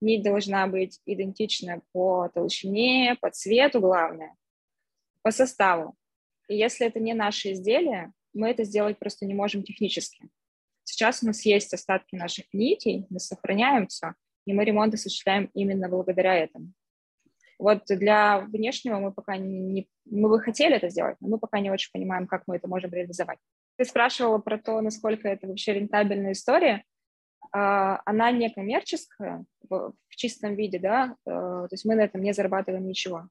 Нить 0.00 0.22
должна 0.22 0.66
быть 0.66 1.00
идентична 1.06 1.80
по 1.92 2.28
толщине, 2.28 3.16
по 3.20 3.30
цвету, 3.30 3.80
главное, 3.80 4.34
по 5.22 5.30
составу. 5.30 5.94
И 6.48 6.56
если 6.56 6.86
это 6.86 7.00
не 7.00 7.14
наше 7.14 7.52
изделие, 7.52 8.12
мы 8.34 8.50
это 8.50 8.64
сделать 8.64 8.98
просто 8.98 9.24
не 9.24 9.34
можем 9.34 9.62
технически. 9.62 10.28
Сейчас 10.82 11.22
у 11.22 11.26
нас 11.26 11.46
есть 11.46 11.72
остатки 11.72 12.16
наших 12.16 12.44
нитей, 12.52 13.06
мы 13.08 13.18
сохраняем 13.18 13.86
все, 13.86 14.14
и 14.44 14.52
мы 14.52 14.64
ремонт 14.64 14.92
осуществляем 14.92 15.50
именно 15.54 15.88
благодаря 15.88 16.34
этому. 16.34 16.72
Вот 17.58 17.84
для 17.86 18.40
внешнего 18.40 18.98
мы 18.98 19.12
пока 19.12 19.36
не... 19.36 19.88
Мы 20.04 20.28
бы 20.28 20.40
хотели 20.40 20.76
это 20.76 20.90
сделать, 20.90 21.16
но 21.20 21.28
мы 21.28 21.38
пока 21.38 21.60
не 21.60 21.70
очень 21.70 21.90
понимаем, 21.92 22.26
как 22.26 22.42
мы 22.46 22.56
это 22.56 22.68
можем 22.68 22.92
реализовать. 22.92 23.38
Ты 23.76 23.84
спрашивала 23.84 24.38
про 24.38 24.58
то, 24.58 24.80
насколько 24.80 25.28
это 25.28 25.46
вообще 25.46 25.74
рентабельная 25.74 26.32
история. 26.32 26.84
А, 27.52 28.00
она 28.04 28.30
не 28.30 28.50
коммерческая 28.50 29.44
в 29.68 29.94
чистом 30.16 30.54
виде, 30.54 30.78
да, 30.78 31.16
э, 31.26 31.30
то 31.30 31.68
есть 31.70 31.84
мы 31.84 31.94
на 31.94 32.02
этом 32.02 32.20
не 32.20 32.32
зарабатываем 32.32 32.86
ничего. 32.86 33.28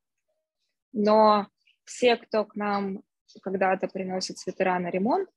Но 0.92 1.48
все, 1.86 2.18
кто 2.18 2.46
к 2.46 2.56
нам 2.56 3.04
когда-то 3.42 3.88
приносит 3.88 4.38
свитера 4.38 4.78
на 4.80 4.90
ремонт, 4.90 5.30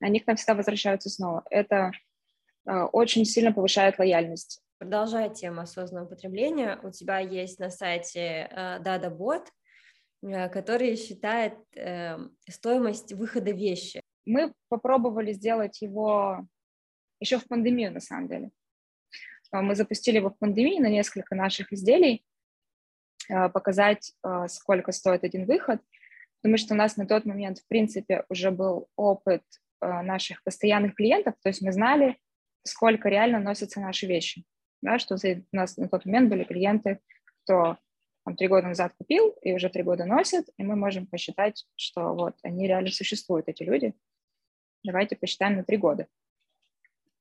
они 0.00 0.20
к 0.20 0.26
нам 0.26 0.36
всегда 0.36 0.54
возвращаются 0.54 1.10
снова. 1.10 1.44
Это 1.50 1.92
э, 2.66 2.72
очень 2.92 3.24
сильно 3.24 3.52
повышает 3.52 3.98
лояльность. 3.98 4.62
Продолжая 4.78 5.30
тему 5.30 5.62
осознанного 5.62 6.08
потребления, 6.08 6.78
у 6.82 6.90
тебя 6.90 7.18
есть 7.18 7.58
на 7.58 7.70
сайте 7.70 8.48
э, 8.50 8.80
DadaBot, 8.82 9.46
который 10.50 10.96
считает 10.96 11.54
стоимость 12.48 13.12
выхода 13.12 13.52
вещи. 13.52 14.00
Мы 14.26 14.52
попробовали 14.68 15.32
сделать 15.32 15.80
его 15.80 16.46
еще 17.20 17.38
в 17.38 17.46
пандемию, 17.46 17.92
на 17.92 18.00
самом 18.00 18.28
деле. 18.28 18.50
Э, 19.52 19.60
мы 19.60 19.74
запустили 19.74 20.16
его 20.16 20.30
в 20.30 20.38
пандемии 20.38 20.80
на 20.80 20.88
несколько 20.88 21.34
наших 21.34 21.72
изделий, 21.72 22.24
э, 23.28 23.48
показать, 23.48 24.12
э, 24.24 24.48
сколько 24.48 24.92
стоит 24.92 25.24
один 25.24 25.46
выход, 25.46 25.80
потому 26.42 26.58
что 26.58 26.74
у 26.74 26.76
нас 26.76 26.96
на 26.96 27.06
тот 27.06 27.24
момент, 27.24 27.58
в 27.58 27.66
принципе, 27.66 28.24
уже 28.28 28.50
был 28.50 28.88
опыт 28.96 29.42
наших 29.82 30.42
постоянных 30.42 30.94
клиентов, 30.94 31.34
то 31.42 31.50
есть 31.50 31.60
мы 31.60 31.70
знали, 31.70 32.16
сколько 32.64 33.10
реально 33.10 33.40
носятся 33.40 33.78
наши 33.78 34.06
вещи, 34.06 34.42
да, 34.80 34.98
что 34.98 35.16
у 35.16 35.56
нас 35.56 35.76
на 35.76 35.88
тот 35.88 36.06
момент 36.06 36.30
были 36.30 36.44
клиенты, 36.44 37.00
кто 37.42 37.76
там, 38.24 38.36
три 38.36 38.48
года 38.48 38.68
назад 38.68 38.94
купил 38.98 39.36
и 39.42 39.52
уже 39.52 39.68
три 39.68 39.82
года 39.82 40.06
носит, 40.06 40.48
и 40.56 40.64
мы 40.64 40.76
можем 40.76 41.06
посчитать, 41.06 41.66
что 41.76 42.14
вот 42.14 42.36
они 42.42 42.66
реально 42.66 42.90
существуют, 42.90 43.48
эти 43.48 43.64
люди. 43.64 43.94
Давайте 44.86 45.16
посчитаем 45.16 45.56
на 45.56 45.64
три 45.64 45.78
года. 45.78 46.06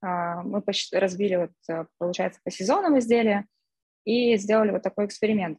а, 0.02 0.44
мы 0.44 0.62
разбили, 0.94 1.36
вот, 1.36 1.52
э, 1.68 1.86
получается, 1.98 2.40
по 2.44 2.52
сезонам 2.52 3.00
изделия 3.00 3.48
и 4.04 4.38
сделали 4.38 4.70
вот 4.70 4.84
такой 4.84 5.08
эксперимент. 5.08 5.58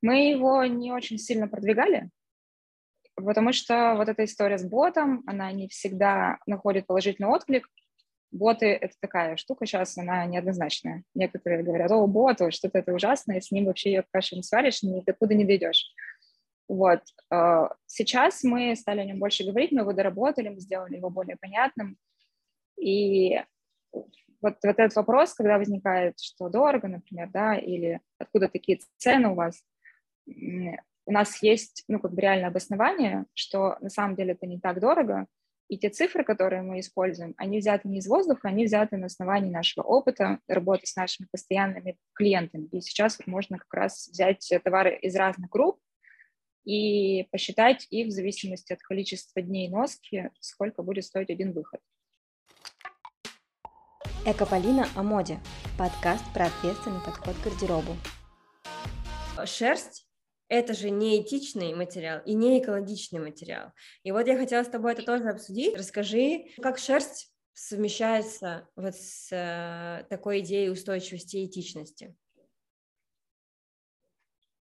Мы 0.00 0.30
его 0.30 0.64
не 0.64 0.92
очень 0.92 1.18
сильно 1.18 1.46
продвигали, 1.46 2.08
потому 3.16 3.52
что 3.52 3.94
вот 3.96 4.08
эта 4.08 4.24
история 4.24 4.56
с 4.56 4.64
ботом, 4.64 5.22
она 5.26 5.52
не 5.52 5.68
всегда 5.68 6.38
находит 6.46 6.86
положительный 6.86 7.28
отклик. 7.28 7.68
Боты— 8.30 8.66
это 8.80 8.94
такая 8.98 9.36
штука 9.36 9.66
сейчас, 9.66 9.98
она 9.98 10.24
неоднозначная. 10.24 11.02
Некоторые 11.14 11.62
говорят, 11.62 11.90
о, 11.92 12.06
бот, 12.06 12.38
что-то 12.54 12.78
это 12.78 12.94
ужасное, 12.94 13.42
с 13.42 13.50
ним 13.50 13.66
вообще 13.66 13.92
ее 13.92 14.04
каши 14.10 14.36
не 14.36 14.42
сваришь, 14.42 14.82
никуда 14.82 15.34
не 15.34 15.44
дойдешь. 15.44 15.92
Вот. 16.72 17.02
Э, 17.30 17.68
сейчас 17.84 18.42
мы 18.42 18.74
стали 18.76 19.00
о 19.00 19.04
нем 19.04 19.18
больше 19.18 19.44
говорить, 19.44 19.72
мы 19.72 19.82
его 19.82 19.92
доработали, 19.92 20.48
мы 20.48 20.58
сделали 20.58 20.96
его 20.96 21.10
более 21.10 21.36
понятным. 21.36 21.98
И 22.80 23.38
вот, 23.92 24.06
вот 24.40 24.56
этот 24.64 24.96
вопрос, 24.96 25.34
когда 25.34 25.58
возникает, 25.58 26.18
что 26.18 26.48
дорого, 26.48 26.88
например, 26.88 27.28
да, 27.30 27.56
или 27.56 28.00
откуда 28.18 28.48
такие 28.48 28.80
цены 28.96 29.28
у 29.28 29.34
вас, 29.34 29.62
у 30.26 31.12
нас 31.12 31.42
есть, 31.42 31.84
ну, 31.88 32.00
как 32.00 32.14
бы 32.14 32.22
реальное 32.22 32.48
обоснование, 32.48 33.26
что 33.34 33.76
на 33.80 33.90
самом 33.90 34.16
деле 34.16 34.32
это 34.32 34.46
не 34.46 34.58
так 34.58 34.80
дорого, 34.80 35.26
и 35.68 35.76
те 35.76 35.90
цифры, 35.90 36.24
которые 36.24 36.62
мы 36.62 36.80
используем, 36.80 37.34
они 37.36 37.58
взяты 37.58 37.86
не 37.86 37.98
из 37.98 38.06
воздуха, 38.06 38.48
они 38.48 38.64
взяты 38.64 38.96
на 38.96 39.06
основании 39.06 39.50
нашего 39.50 39.84
опыта 39.84 40.38
работы 40.48 40.86
с 40.86 40.96
нашими 40.96 41.26
постоянными 41.30 41.98
клиентами. 42.14 42.64
И 42.72 42.80
сейчас 42.80 43.18
можно 43.26 43.58
как 43.58 43.72
раз 43.74 44.08
взять 44.08 44.50
товары 44.64 44.96
из 44.96 45.14
разных 45.14 45.50
групп 45.50 45.78
и 46.64 47.24
посчитать 47.30 47.86
их 47.90 48.08
в 48.08 48.10
зависимости 48.10 48.72
от 48.72 48.80
количества 48.82 49.42
дней 49.42 49.68
носки, 49.68 50.30
сколько 50.40 50.82
будет 50.82 51.04
стоить 51.04 51.30
один 51.30 51.52
выход. 51.52 51.80
Экополина 54.24 54.86
о 54.94 55.02
моде. 55.02 55.40
Подкаст 55.78 56.24
про 56.32 56.46
ответственный 56.46 57.00
подход 57.04 57.34
к 57.36 57.44
гардеробу. 57.44 57.96
Шерсть 59.44 60.06
это 60.52 60.74
же 60.74 60.90
не 60.90 61.22
этичный 61.22 61.74
материал 61.74 62.20
и 62.26 62.34
не 62.34 62.60
экологичный 62.60 63.20
материал. 63.20 63.72
И 64.02 64.12
вот 64.12 64.26
я 64.26 64.36
хотела 64.36 64.62
с 64.62 64.68
тобой 64.68 64.92
это 64.92 65.02
тоже 65.02 65.24
обсудить. 65.30 65.74
Расскажи, 65.74 66.44
как 66.60 66.76
шерсть 66.76 67.32
совмещается 67.54 68.68
вот 68.76 68.94
с 68.94 69.28
э, 69.32 70.04
такой 70.10 70.40
идеей 70.40 70.68
устойчивости 70.68 71.38
и 71.38 71.46
этичности? 71.46 72.14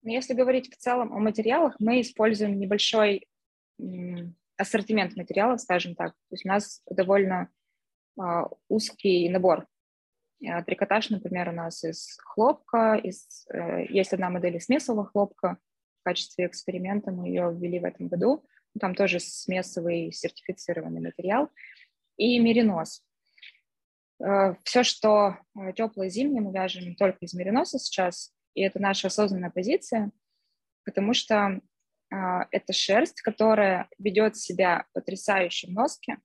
Ну, 0.03 0.11
если 0.11 0.33
говорить 0.33 0.73
в 0.73 0.77
целом 0.77 1.13
о 1.13 1.19
материалах, 1.19 1.75
мы 1.79 2.01
используем 2.01 2.59
небольшой 2.59 3.27
ассортимент 4.57 5.15
материалов, 5.15 5.61
скажем 5.61 5.95
так. 5.95 6.13
То 6.13 6.33
есть 6.33 6.45
у 6.45 6.49
нас 6.49 6.81
довольно 6.89 7.49
а, 8.19 8.47
узкий 8.67 9.29
набор. 9.29 9.67
А, 10.45 10.63
трикотаж, 10.63 11.09
например, 11.09 11.49
у 11.49 11.53
нас 11.53 11.83
из 11.83 12.17
хлопка, 12.23 12.95
из, 12.95 13.45
э, 13.53 13.85
есть 13.89 14.13
одна 14.13 14.29
модель 14.29 14.57
из 14.57 14.65
смесового 14.65 15.05
хлопка. 15.05 15.57
В 16.01 16.03
качестве 16.03 16.47
эксперимента 16.47 17.11
мы 17.11 17.27
ее 17.27 17.55
ввели 17.55 17.79
в 17.79 17.85
этом 17.85 18.07
году. 18.07 18.45
Там 18.79 18.95
тоже 18.95 19.19
смесовый 19.19 20.11
сертифицированный 20.11 21.01
материал. 21.01 21.49
И 22.17 22.39
меринос. 22.39 23.03
Э, 24.19 24.55
Все, 24.63 24.83
что 24.83 25.37
э, 25.55 25.73
теплое 25.73 26.09
зимнее, 26.09 26.41
мы 26.41 26.51
вяжем 26.51 26.95
только 26.95 27.19
из 27.21 27.33
мериноса 27.33 27.77
сейчас, 27.77 28.33
и 28.57 28.61
это 28.61 28.79
наша 28.79 29.07
осознанная 29.07 29.51
позиция, 29.51 30.11
потому 30.83 31.13
что 31.13 31.61
это 32.09 32.73
шерсть, 32.73 33.21
которая 33.21 33.87
ведет 33.99 34.35
себя 34.35 34.87
потрясающе 34.93 35.67
в 35.67 35.73
носке, 35.73 36.17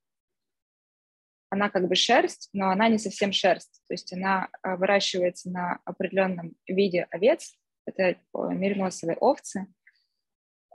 она 1.51 1.69
как 1.69 1.87
бы 1.89 1.95
шерсть, 1.95 2.49
но 2.55 2.71
она 2.71 2.89
не 2.89 2.97
совсем 2.97 3.33
шерсть. 3.33 3.83
То 3.87 3.93
есть 3.93 4.11
она 4.15 4.49
а, 4.63 4.77
выращивается 4.77 5.51
на 5.51 5.81
определенном 5.85 6.55
виде 6.67 7.07
овец, 7.11 7.55
это 7.85 8.03
э, 8.03 8.17
мериносовые 8.33 9.19
овцы. 9.19 9.67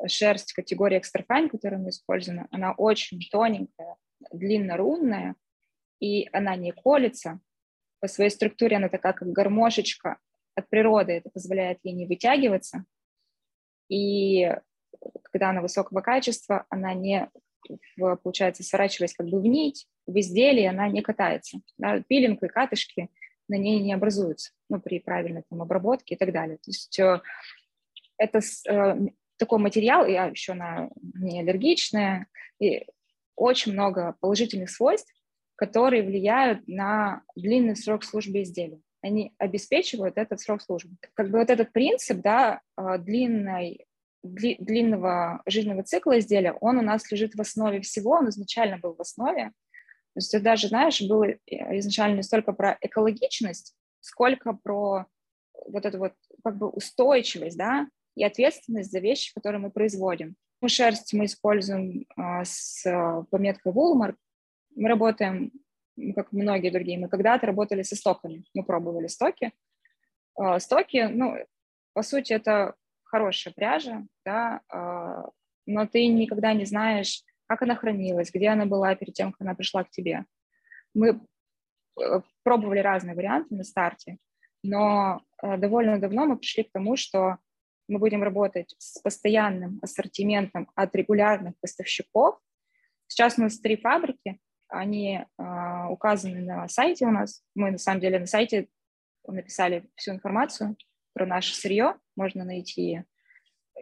Шерсть 0.05 0.53
категории 0.53 0.99
экстрафайн, 0.99 1.49
которую 1.49 1.81
мы 1.81 1.89
используем, 1.89 2.47
она 2.51 2.73
очень 2.73 3.19
тоненькая, 3.31 3.95
длинно-рунная, 4.31 5.35
и 5.99 6.29
она 6.31 6.55
не 6.55 6.71
колется. 6.73 7.39
По 7.99 8.07
своей 8.07 8.29
структуре 8.29 8.77
она 8.77 8.89
такая, 8.89 9.13
как 9.13 9.31
гармошечка 9.31 10.19
от 10.57 10.69
природы, 10.69 11.13
это 11.13 11.29
позволяет 11.29 11.79
ей 11.83 11.93
не 11.93 12.05
вытягиваться. 12.05 12.83
И 13.89 14.51
когда 15.23 15.51
она 15.51 15.61
высокого 15.61 16.01
качества, 16.01 16.65
она 16.69 16.93
не, 16.93 17.29
получается, 17.97 18.63
сворачиваясь 18.63 19.13
как 19.13 19.27
бы 19.27 19.39
в 19.39 19.45
нить, 19.45 19.87
в 20.07 20.19
изделии 20.19 20.65
она 20.65 20.89
не 20.89 21.01
катается. 21.01 21.59
Да, 21.77 22.01
пилинг 22.01 22.41
и 22.43 22.47
катышки 22.47 23.09
на 23.47 23.55
ней 23.55 23.79
не 23.81 23.93
образуются 23.93 24.51
ну, 24.69 24.81
при 24.81 24.99
правильной 24.99 25.43
там, 25.49 25.61
обработке 25.61 26.15
и 26.15 26.17
так 26.17 26.33
далее. 26.33 26.57
То 26.57 26.69
есть 26.69 26.99
э, 26.99 27.21
это 28.17 28.39
э, 28.69 29.07
такой 29.37 29.59
материал, 29.59 30.05
я 30.07 30.25
еще 30.25 30.53
на 30.53 30.89
не 31.13 31.41
аллергичная, 31.41 32.27
и 32.59 32.85
очень 33.35 33.73
много 33.73 34.17
положительных 34.19 34.69
свойств, 34.69 35.13
которые 35.55 36.03
влияют 36.03 36.67
на 36.67 37.21
длинный 37.35 37.75
срок 37.75 38.03
службы 38.03 38.41
изделия. 38.41 38.81
Они 39.07 39.33
обеспечивают 39.37 40.17
этот 40.17 40.39
срок 40.39 40.61
службы. 40.61 40.95
Как 41.13 41.29
бы 41.29 41.39
вот 41.39 41.49
этот 41.49 41.71
принцип 41.71 42.21
да, 42.21 42.61
э, 42.77 42.97
длинной, 42.99 43.85
длинного 44.23 45.41
жизненного 45.45 45.83
цикла 45.83 46.19
изделия, 46.19 46.53
он 46.53 46.77
у 46.77 46.81
нас 46.81 47.09
лежит 47.11 47.35
в 47.35 47.41
основе 47.41 47.81
всего, 47.81 48.11
он 48.11 48.29
изначально 48.29 48.77
был 48.77 48.93
в 48.93 49.01
основе, 49.01 49.51
то 50.17 50.19
есть 50.19 50.33
это 50.33 50.45
даже, 50.45 50.69
знаешь, 50.69 50.99
было 51.01 51.25
э, 51.25 51.37
изначально 51.77 52.15
не 52.15 52.23
столько 52.23 52.51
про 52.51 52.75
экологичность, 52.81 53.75
сколько 53.99 54.53
про 54.53 55.05
вот 55.67 55.85
эту 55.85 55.99
вот 55.99 56.13
как 56.43 56.57
бы 56.57 56.69
устойчивость, 56.69 57.55
да, 57.55 57.87
и 58.15 58.23
ответственность 58.23 58.91
за 58.91 58.97
вещи, 58.97 59.31
которые 59.35 59.61
мы 59.61 59.69
производим. 59.69 60.35
Ну, 60.59 60.69
шерсть 60.69 61.13
мы 61.13 61.25
используем 61.25 62.07
а, 62.15 62.43
с 62.45 62.83
пометкой 63.29 63.71
Woolmark. 63.71 64.15
Мы 64.75 64.89
работаем, 64.89 65.51
как 66.15 66.31
многие 66.31 66.69
другие, 66.69 66.99
мы 66.99 67.09
когда-то 67.09 67.47
работали 67.47 67.83
со 67.83 67.95
стоками. 67.95 68.43
Мы 68.53 68.63
пробовали 68.63 69.07
стоки. 69.07 69.51
А, 70.35 70.59
стоки, 70.59 71.07
ну, 71.11 71.35
по 71.93 72.03
сути, 72.03 72.33
это 72.33 72.75
хорошая 73.03 73.53
пряжа, 73.53 74.05
да, 74.25 74.61
а, 74.69 75.29
но 75.65 75.87
ты 75.87 76.07
никогда 76.07 76.53
не 76.53 76.65
знаешь, 76.65 77.23
как 77.47 77.61
она 77.61 77.75
хранилась, 77.75 78.31
где 78.31 78.49
она 78.49 78.65
была 78.65 78.95
перед 78.95 79.13
тем, 79.13 79.31
как 79.31 79.41
она 79.41 79.55
пришла 79.55 79.83
к 79.83 79.89
тебе. 79.89 80.25
Мы 80.93 81.19
э, 81.99 82.21
пробовали 82.43 82.79
разные 82.79 83.15
варианты 83.15 83.55
на 83.55 83.63
старте, 83.63 84.17
но 84.63 85.21
э, 85.41 85.57
довольно 85.57 85.99
давно 85.99 86.25
мы 86.25 86.37
пришли 86.37 86.63
к 86.63 86.71
тому, 86.71 86.97
что 86.97 87.37
мы 87.87 87.99
будем 87.99 88.23
работать 88.23 88.75
с 88.77 88.99
постоянным 89.01 89.79
ассортиментом 89.81 90.69
от 90.75 90.93
регулярных 90.95 91.53
поставщиков. 91.61 92.37
Сейчас 93.07 93.37
у 93.37 93.43
нас 93.43 93.59
три 93.59 93.77
фабрики, 93.77 94.39
они 94.69 95.19
э, 95.19 95.85
указаны 95.89 96.41
на 96.41 96.67
сайте 96.67 97.05
у 97.05 97.11
нас. 97.11 97.43
Мы 97.55 97.71
на 97.71 97.77
самом 97.77 98.01
деле 98.01 98.19
на 98.19 98.25
сайте 98.25 98.67
написали 99.25 99.89
всю 99.95 100.11
информацию 100.11 100.77
про 101.13 101.25
наше 101.25 101.55
сырье, 101.55 101.95
можно 102.15 102.43
найти 102.43 103.03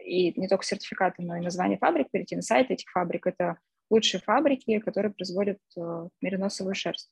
и 0.04 0.38
не 0.38 0.48
только 0.48 0.64
сертификаты, 0.64 1.22
но 1.22 1.36
и 1.36 1.40
название 1.40 1.78
фабрик, 1.78 2.10
перейти 2.10 2.36
на 2.36 2.42
сайт 2.42 2.70
этих 2.70 2.90
фабрик. 2.90 3.26
Это 3.26 3.58
лучшие 3.90 4.20
фабрики, 4.20 4.78
которые 4.78 5.12
производят 5.12 5.58
э, 5.76 6.08
мериносовую 6.20 6.74
шерсть. 6.74 7.10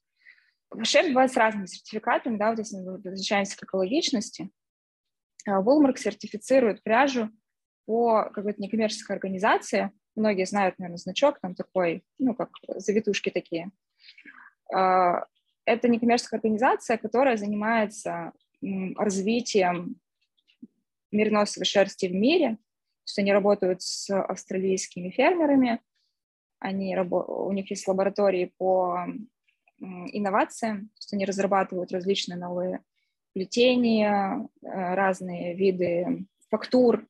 Шерсть 0.82 1.10
бывает 1.10 1.32
с 1.32 1.36
разными 1.36 1.66
сертификатами, 1.66 2.36
да, 2.36 2.50
вот 2.50 2.58
если 2.58 2.78
мы 2.78 2.94
возвращаемся 2.94 3.56
к 3.56 3.62
экологичности. 3.62 4.50
Woolmark 5.46 5.96
сертифицирует 5.96 6.82
пряжу 6.82 7.30
по 7.86 8.30
какой-то 8.30 8.60
некоммерческой 8.62 9.16
организации. 9.16 9.90
Многие 10.16 10.46
знают, 10.46 10.78
наверное, 10.78 10.98
значок 10.98 11.40
там 11.40 11.54
такой, 11.54 12.04
ну, 12.18 12.34
как 12.34 12.50
завитушки 12.68 13.30
такие. 13.30 13.70
А, 14.72 15.26
это 15.64 15.88
некоммерческая 15.88 16.38
организация, 16.38 16.96
которая 16.98 17.36
занимается 17.36 18.32
развитием 18.96 19.96
мериносовой 21.10 21.66
шерсти 21.66 22.06
в 22.06 22.14
мире 22.14 22.58
что 23.06 23.20
они 23.20 23.32
работают 23.32 23.82
с 23.82 24.10
австралийскими 24.10 25.10
фермерами, 25.10 25.80
они, 26.58 26.96
у 26.96 27.52
них 27.52 27.70
есть 27.70 27.86
лаборатории 27.86 28.52
по 28.56 29.06
инновациям, 29.78 30.88
то 30.88 30.98
есть 30.98 31.12
они 31.12 31.26
разрабатывают 31.26 31.92
различные 31.92 32.38
новые 32.38 32.80
плетения, 33.34 34.48
э, 34.62 34.94
разные 34.94 35.54
виды 35.54 36.26
фактур. 36.48 37.06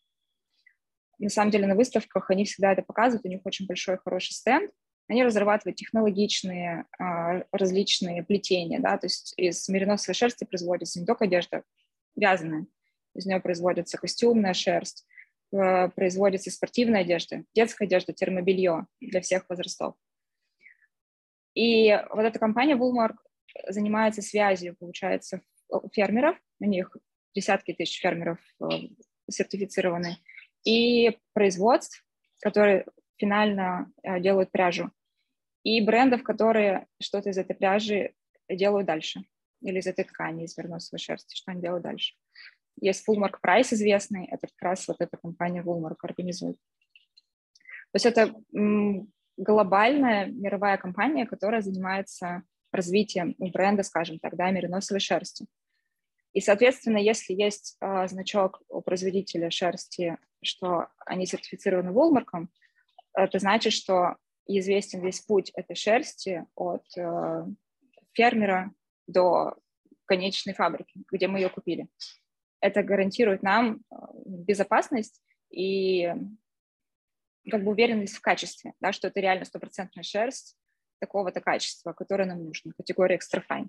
На 1.18 1.29
самом 1.29 1.50
деле 1.50 1.66
на 1.66 1.74
выставках 1.74 2.31
они 2.31 2.44
всегда 2.44 2.72
это 2.72 2.83
показывают, 2.83 3.24
у 3.24 3.29
них 3.29 3.40
очень 3.44 3.66
большой 3.66 3.98
хороший 3.98 4.33
стенд. 4.33 4.70
Они 5.09 5.22
разрабатывают 5.22 5.77
технологичные 5.77 6.87
а, 6.98 7.44
различные 7.53 8.22
плетения, 8.22 8.81
да, 8.81 8.96
то 8.96 9.07
есть 9.07 9.35
из 9.37 9.68
мериносовой 9.68 10.14
шерсти 10.14 10.44
производится 10.44 10.98
не 10.98 11.05
только 11.05 11.24
одежда 11.27 11.62
вязаная, 12.16 12.66
из 13.14 13.27
нее 13.27 13.38
производится 13.38 13.98
костюмная 13.98 14.55
шерсть, 14.55 15.05
Э, 15.55 15.88
производится 15.90 16.50
спортивная 16.50 17.03
одежда, 17.03 17.44
детская 17.55 17.85
одежда, 17.85 18.12
термобелье 18.12 18.87
для 19.00 19.20
всех 19.20 19.48
возрастов. 19.48 19.94
И 21.55 21.96
вот 22.11 22.22
эта 22.22 22.40
компания 22.40 22.74
Woolmark 22.74 23.14
занимается 23.68 24.20
связью, 24.20 24.74
получается, 24.77 25.42
фермеров, 25.92 26.37
у 26.59 26.64
них 26.64 26.96
десятки 27.37 27.72
тысяч 27.72 28.00
фермеров 28.00 28.40
э, 28.61 28.88
сертифицированы, 29.31 30.16
и 30.64 31.18
производств, 31.33 32.05
которые 32.40 32.87
финально 33.16 33.92
э, 34.03 34.20
делают 34.20 34.50
пряжу, 34.50 34.90
и 35.62 35.81
брендов, 35.81 36.22
которые 36.22 36.87
что-то 37.00 37.31
из 37.31 37.38
этой 37.38 37.55
пряжи 37.55 38.14
делают 38.48 38.87
дальше, 38.87 39.24
или 39.62 39.79
из 39.79 39.87
этой 39.87 40.05
ткани, 40.05 40.44
из 40.44 40.57
верносовой 40.57 40.98
шерсти, 40.98 41.37
что 41.37 41.53
они 41.53 41.61
делают 41.61 41.85
дальше. 41.85 42.14
Есть 42.81 43.09
Woolmark 43.09 43.37
Price 43.44 43.72
известный, 43.72 44.27
это 44.27 44.46
как 44.48 44.62
раз 44.62 44.88
вот 44.88 44.96
эта 45.00 45.16
компания 45.16 45.62
Woolmark 45.62 45.96
организует. 46.03 46.57
То 47.92 47.96
есть 47.96 48.07
это 48.07 48.35
глобальная 49.37 50.27
мировая 50.27 50.77
компания, 50.77 51.27
которая 51.27 51.62
занимается 51.62 52.42
развитием 52.72 53.35
бренда, 53.38 53.85
скажем 53.85 54.18
так, 54.18 54.37
да, 54.37 54.50
мериносовой 54.50 55.00
шерсти. 55.00 55.46
И, 56.33 56.40
соответственно, 56.40 56.98
если 56.98 57.33
есть 57.33 57.77
э, 57.81 58.09
значок 58.09 58.61
у 58.68 58.81
производителя 58.81 59.50
шерсти, 59.50 60.18
что 60.44 60.88
они 61.07 61.26
сертифицированы 61.26 61.92
Волмарком, 61.92 62.50
это 63.14 63.38
значит, 63.38 63.72
что 63.72 64.16
известен 64.46 65.00
весь 65.00 65.20
путь 65.20 65.50
этой 65.54 65.76
шерсти 65.76 66.44
от 66.54 66.85
э, 66.96 67.46
фермера 68.12 68.72
до 69.07 69.57
конечной 70.07 70.54
фабрики, 70.54 71.02
где 71.11 71.28
мы 71.28 71.38
ее 71.38 71.48
купили. 71.48 71.88
Это 72.61 72.83
гарантирует 72.83 73.42
нам 73.42 73.83
безопасность 74.24 75.22
и 75.50 76.12
как 77.50 77.62
бы 77.62 77.72
уверенность 77.72 78.16
в 78.16 78.20
качестве, 78.20 78.72
да, 78.80 78.92
что 78.92 79.09
это 79.09 79.20
реально 79.20 79.44
стопроцентная 79.44 80.02
шерсть 80.02 80.57
такого-то 80.98 81.40
качества, 81.40 81.92
которое 81.92 82.24
нам 82.24 82.44
нужно, 82.44 82.72
категория 82.72 83.18
fine. 83.18 83.68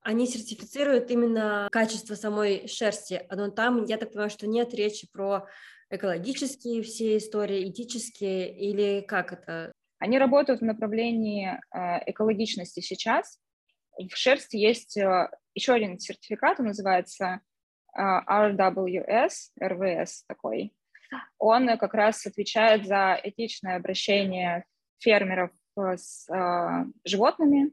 Они 0.00 0.26
сертифицируют 0.26 1.10
именно 1.10 1.68
качество 1.70 2.14
самой 2.14 2.66
шерсти, 2.68 3.26
но 3.30 3.50
там, 3.50 3.84
я 3.84 3.98
так 3.98 4.10
понимаю, 4.10 4.30
что 4.30 4.46
нет 4.46 4.72
речи 4.72 5.08
про 5.12 5.46
экологические 5.90 6.82
все 6.82 7.16
истории, 7.16 7.68
этические 7.68 8.56
или 8.56 9.00
как 9.00 9.32
это? 9.32 9.72
Они 9.98 10.18
работают 10.18 10.60
в 10.60 10.64
направлении 10.64 11.58
э, 11.74 12.10
экологичности 12.10 12.80
сейчас. 12.80 13.38
В 13.98 14.14
шерсти 14.14 14.56
есть 14.56 14.96
э, 14.96 15.30
еще 15.54 15.72
один 15.72 15.98
сертификат, 15.98 16.60
он 16.60 16.66
называется 16.66 17.40
RWS, 17.98 19.30
RVS 19.60 20.10
такой. 20.28 20.72
Он 21.38 21.76
как 21.78 21.94
раз 21.94 22.26
отвечает 22.26 22.86
за 22.86 23.18
этичное 23.22 23.76
обращение 23.76 24.64
фермеров 24.98 25.50
с 25.96 26.28
животными, 27.04 27.72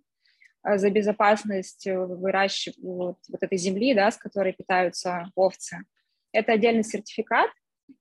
за 0.63 0.89
безопасность 0.89 1.85
выращивания 1.85 3.15
вот 3.29 3.43
этой 3.43 3.57
земли, 3.57 3.93
да, 3.93 4.09
с 4.09 4.17
которой 4.17 4.53
питаются 4.53 5.29
овцы. 5.35 5.79
Это 6.31 6.53
отдельный 6.53 6.83
сертификат, 6.83 7.51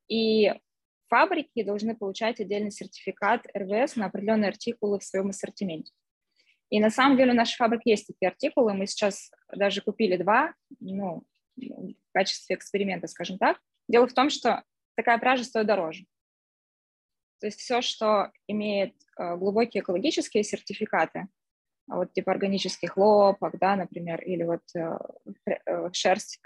и 0.09 0.53
фабрики 1.09 1.63
должны 1.63 1.97
получать 1.97 2.41
отдельный 2.41 2.71
сертификат 2.71 3.47
РВС 3.57 3.97
на 3.97 4.07
определенные 4.07 4.49
артикулы 4.49 4.99
в 4.99 5.05
своем 5.05 5.31
ассортименте. 5.31 5.93
И 6.71 6.81
на 6.81 6.91
самом 6.91 7.17
деле 7.17 7.33
у 7.33 7.37
нашей 7.37 7.57
фабрики 7.57 7.89
есть 7.89 8.07
такие 8.07 8.29
артикулы, 8.29 8.75
мы 8.75 8.87
сейчас 8.87 9.31
даже 9.55 9.81
купили 9.81 10.17
два, 10.17 10.55
ну, 10.81 11.23
в 11.57 12.13
качестве 12.13 12.57
эксперимента, 12.57 13.07
скажем 13.07 13.39
так. 13.39 13.61
Дело 13.89 14.09
в 14.09 14.13
том, 14.13 14.31
что 14.31 14.65
такая 14.97 15.19
пряжа 15.19 15.45
стоит 15.45 15.67
дороже. 15.67 16.05
То 17.41 17.47
есть 17.47 17.61
все, 17.61 17.81
что 17.83 18.33
имеет 18.49 18.95
э, 19.19 19.37
глубокие 19.37 19.83
экологические 19.83 20.43
сертификаты, 20.43 21.29
вот 21.87 22.13
типа 22.13 22.33
органический 22.33 22.89
хлопок, 22.89 23.59
да, 23.59 23.77
например, 23.77 24.23
или 24.23 24.43
вот 24.45 24.63
э, 24.75 24.99
э, 25.67 25.91
шерсть 25.93 26.41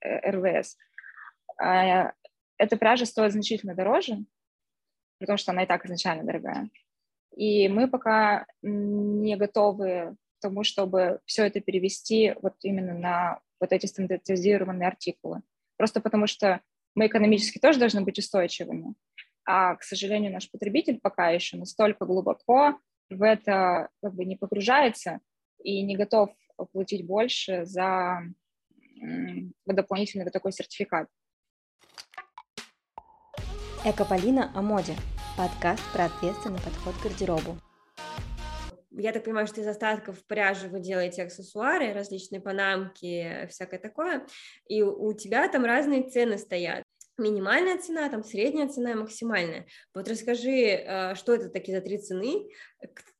РВС, 0.00 0.76
а, 1.58 2.12
эта 2.58 2.76
пряжа 2.76 3.06
стоит 3.06 3.32
значительно 3.32 3.74
дороже, 3.74 4.24
потому 5.18 5.36
что 5.36 5.52
она 5.52 5.64
и 5.64 5.66
так 5.66 5.84
изначально 5.84 6.24
дорогая. 6.24 6.70
И 7.36 7.68
мы 7.68 7.88
пока 7.88 8.46
не 8.62 9.36
готовы 9.36 10.16
к 10.38 10.42
тому, 10.42 10.64
чтобы 10.64 11.20
все 11.26 11.44
это 11.44 11.60
перевести 11.60 12.34
вот 12.40 12.54
именно 12.62 12.94
на 12.94 13.40
вот 13.60 13.72
эти 13.72 13.86
стандартизированные 13.86 14.88
артикулы. 14.88 15.42
Просто 15.76 16.00
потому 16.00 16.26
что 16.26 16.60
мы 16.94 17.06
экономически 17.06 17.58
тоже 17.58 17.78
должны 17.78 18.02
быть 18.02 18.18
устойчивыми. 18.18 18.94
А, 19.44 19.76
к 19.76 19.82
сожалению, 19.82 20.32
наш 20.32 20.50
потребитель 20.50 20.98
пока 21.00 21.30
еще 21.30 21.56
настолько 21.56 22.04
глубоко 22.04 22.78
в 23.10 23.22
это 23.22 23.90
как 24.02 24.14
бы 24.14 24.24
не 24.24 24.36
погружается 24.36 25.20
и 25.62 25.82
не 25.82 25.96
готов 25.96 26.30
платить 26.72 27.06
больше 27.06 27.64
за 27.64 28.22
дополнительный 29.66 30.30
такой 30.30 30.52
сертификат. 30.52 31.08
Экополина 33.88 34.50
о 34.52 34.62
моде. 34.62 34.96
Подкаст 35.38 35.80
про 35.92 36.06
ответственный 36.06 36.58
подход 36.58 36.92
к 36.96 37.04
гардеробу. 37.04 37.56
Я 38.90 39.12
так 39.12 39.22
понимаю, 39.22 39.46
что 39.46 39.60
из 39.60 39.66
остатков 39.68 40.26
пряжи 40.26 40.66
вы 40.66 40.80
делаете 40.80 41.22
аксессуары, 41.22 41.92
различные 41.92 42.40
панамки, 42.40 43.46
всякое 43.48 43.78
такое, 43.78 44.26
и 44.68 44.82
у 44.82 45.12
тебя 45.12 45.48
там 45.48 45.64
разные 45.64 46.02
цены 46.02 46.36
стоят. 46.36 46.82
Минимальная 47.16 47.78
цена, 47.78 48.08
там 48.08 48.24
средняя 48.24 48.66
цена 48.66 48.90
и 48.90 48.94
максимальная. 48.94 49.68
Вот 49.94 50.08
расскажи, 50.08 50.50
э, 50.50 51.14
что 51.14 51.36
это 51.36 51.48
такие 51.48 51.78
за 51.78 51.84
три 51.84 51.98
цены, 51.98 52.48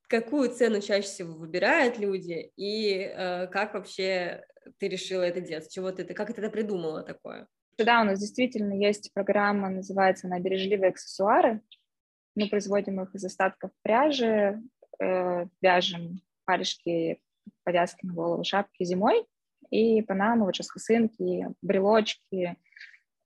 какую 0.09 0.50
цену 0.50 0.81
чаще 0.81 1.07
всего 1.07 1.35
выбирают 1.35 1.96
люди, 1.96 2.50
и 2.57 3.02
э, 3.02 3.46
как 3.52 3.74
вообще 3.74 4.44
ты 4.79 4.88
решила 4.88 5.22
это 5.22 5.40
делать, 5.40 5.72
чего 5.72 5.92
ты, 5.92 6.05
как 6.12 6.35
ты 6.35 6.40
это 6.42 6.50
придумала 6.50 7.05
такое? 7.05 7.46
Да, 7.78 8.00
у 8.00 8.04
нас 8.04 8.20
действительно 8.20 8.72
есть 8.72 9.12
программа, 9.12 9.68
называется 9.68 10.26
она 10.26 10.40
«Бережливые 10.40 10.90
аксессуары». 10.90 11.60
Мы 12.34 12.48
производим 12.48 13.02
их 13.02 13.14
из 13.14 13.24
остатков 13.24 13.70
пряжи, 13.82 14.62
э, 14.98 15.46
вяжем 15.60 16.22
паришки, 16.46 17.20
повязки 17.64 18.06
на 18.06 18.14
голову, 18.14 18.44
шапки 18.44 18.84
зимой, 18.84 19.26
и 19.70 20.00
панамы, 20.00 20.46
вот 20.46 20.54
сейчас 20.54 20.70
косынки, 20.70 21.48
брелочки. 21.60 22.56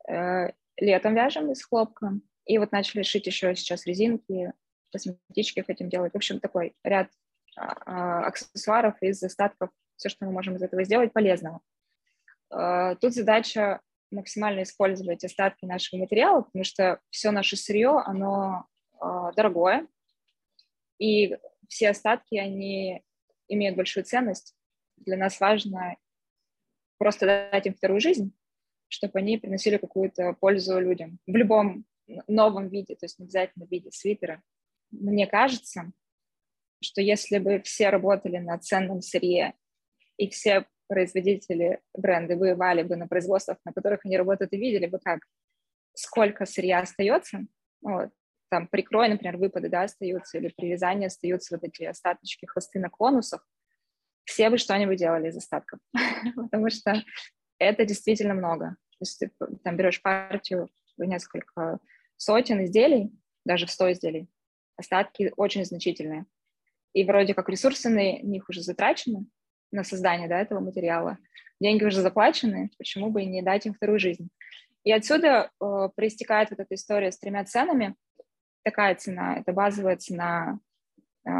Э, 0.08 0.50
летом 0.76 1.14
вяжем 1.14 1.52
из 1.52 1.64
хлопка. 1.64 2.14
И 2.44 2.58
вот 2.58 2.72
начали 2.72 3.02
шить 3.02 3.26
еще 3.26 3.54
сейчас 3.54 3.86
резинки, 3.86 4.52
косметички 4.90 5.60
хотим 5.60 5.88
делать. 5.88 6.12
В 6.12 6.16
общем, 6.16 6.40
такой 6.40 6.74
ряд 6.82 7.08
а, 7.56 8.26
аксессуаров 8.26 9.00
из 9.00 9.22
остатков, 9.22 9.70
все, 9.96 10.08
что 10.08 10.24
мы 10.24 10.32
можем 10.32 10.56
из 10.56 10.62
этого 10.62 10.82
сделать, 10.82 11.12
полезного. 11.12 11.60
Э, 12.52 12.96
тут 13.00 13.14
задача 13.14 13.80
максимально 14.10 14.62
использовать 14.62 15.24
остатки 15.24 15.64
нашего 15.64 16.00
материала, 16.00 16.42
потому 16.42 16.64
что 16.64 17.00
все 17.10 17.30
наше 17.30 17.56
сырье, 17.56 18.02
оно 18.04 18.66
э, 19.00 19.06
дорогое, 19.36 19.86
и 20.98 21.36
все 21.68 21.90
остатки, 21.90 22.36
они 22.36 23.02
имеют 23.48 23.76
большую 23.76 24.04
ценность. 24.04 24.54
Для 24.96 25.16
нас 25.16 25.40
важно 25.40 25.96
просто 26.98 27.48
дать 27.50 27.66
им 27.66 27.74
вторую 27.74 28.00
жизнь, 28.00 28.32
чтобы 28.88 29.18
они 29.18 29.38
приносили 29.38 29.78
какую-то 29.78 30.34
пользу 30.34 30.78
людям 30.78 31.18
в 31.26 31.34
любом 31.34 31.86
новом 32.26 32.68
виде, 32.68 32.94
то 32.96 33.04
есть 33.04 33.18
не 33.18 33.24
обязательно 33.24 33.66
в 33.66 33.70
виде 33.70 33.90
свитера. 33.90 34.42
Мне 34.90 35.26
кажется, 35.26 35.92
что 36.82 37.00
если 37.00 37.38
бы 37.38 37.60
все 37.62 37.90
работали 37.90 38.38
на 38.38 38.58
ценном 38.58 39.00
сырье 39.00 39.54
и 40.16 40.28
все 40.28 40.66
производители 40.90 41.80
бренды 41.94 42.36
воевали 42.36 42.82
бы 42.82 42.96
на 42.96 43.06
производствах, 43.06 43.58
на 43.64 43.72
которых 43.72 44.00
они 44.04 44.18
работают, 44.18 44.52
и 44.52 44.58
видели 44.58 44.86
бы, 44.86 44.98
как, 44.98 45.20
сколько 45.94 46.46
сырья 46.46 46.80
остается, 46.80 47.46
вот, 47.80 48.10
там 48.50 48.66
прикрой, 48.66 49.08
например, 49.08 49.36
выпады, 49.36 49.68
да, 49.68 49.84
остаются, 49.84 50.38
или 50.38 50.48
при 50.48 50.72
вязании 50.72 51.06
остаются 51.06 51.54
вот 51.54 51.62
эти 51.62 51.84
остаточки, 51.84 52.46
хвосты 52.46 52.80
на 52.80 52.90
конусах, 52.90 53.46
все 54.24 54.50
бы 54.50 54.58
что-нибудь 54.58 54.98
делали 54.98 55.28
из 55.28 55.36
остатков, 55.36 55.78
потому 56.34 56.68
что 56.70 57.00
это 57.58 57.84
действительно 57.84 58.34
много. 58.34 58.76
То 58.98 59.02
есть 59.02 59.18
ты 59.20 59.30
там 59.62 59.76
берешь 59.76 60.02
партию 60.02 60.68
несколько 60.98 61.78
сотен 62.16 62.64
изделий, 62.64 63.12
даже 63.44 63.66
в 63.66 63.70
100 63.70 63.92
изделий, 63.92 64.28
остатки 64.76 65.32
очень 65.36 65.64
значительные. 65.64 66.26
И 66.94 67.04
вроде 67.04 67.34
как 67.34 67.48
ресурсы 67.48 67.88
на 67.88 68.18
них 68.22 68.48
уже 68.48 68.62
затрачены, 68.62 69.26
на 69.72 69.84
создание 69.84 70.28
да, 70.28 70.40
этого 70.40 70.60
материала. 70.60 71.18
Деньги 71.60 71.84
уже 71.84 72.00
заплачены, 72.00 72.70
почему 72.78 73.10
бы 73.10 73.22
и 73.22 73.26
не 73.26 73.42
дать 73.42 73.66
им 73.66 73.74
вторую 73.74 73.98
жизнь. 73.98 74.30
И 74.84 74.92
отсюда 74.92 75.50
э, 75.60 75.88
проистекает 75.94 76.50
вот 76.50 76.60
эта 76.60 76.74
история 76.74 77.12
с 77.12 77.18
тремя 77.18 77.44
ценами. 77.44 77.96
Такая 78.64 78.94
цена, 78.94 79.36
это 79.36 79.52
базовая 79.52 79.96
цена, 79.96 80.58
э, 81.26 81.30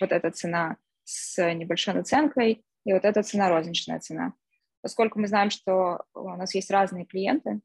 вот 0.00 0.12
эта 0.12 0.30
цена 0.30 0.76
с 1.04 1.52
небольшой 1.52 1.94
наценкой, 1.94 2.64
и 2.84 2.92
вот 2.92 3.04
эта 3.04 3.22
цена 3.22 3.48
розничная 3.50 4.00
цена. 4.00 4.32
Поскольку 4.80 5.18
мы 5.18 5.28
знаем, 5.28 5.50
что 5.50 6.04
у 6.14 6.28
нас 6.30 6.54
есть 6.54 6.70
разные 6.70 7.04
клиенты, 7.04 7.60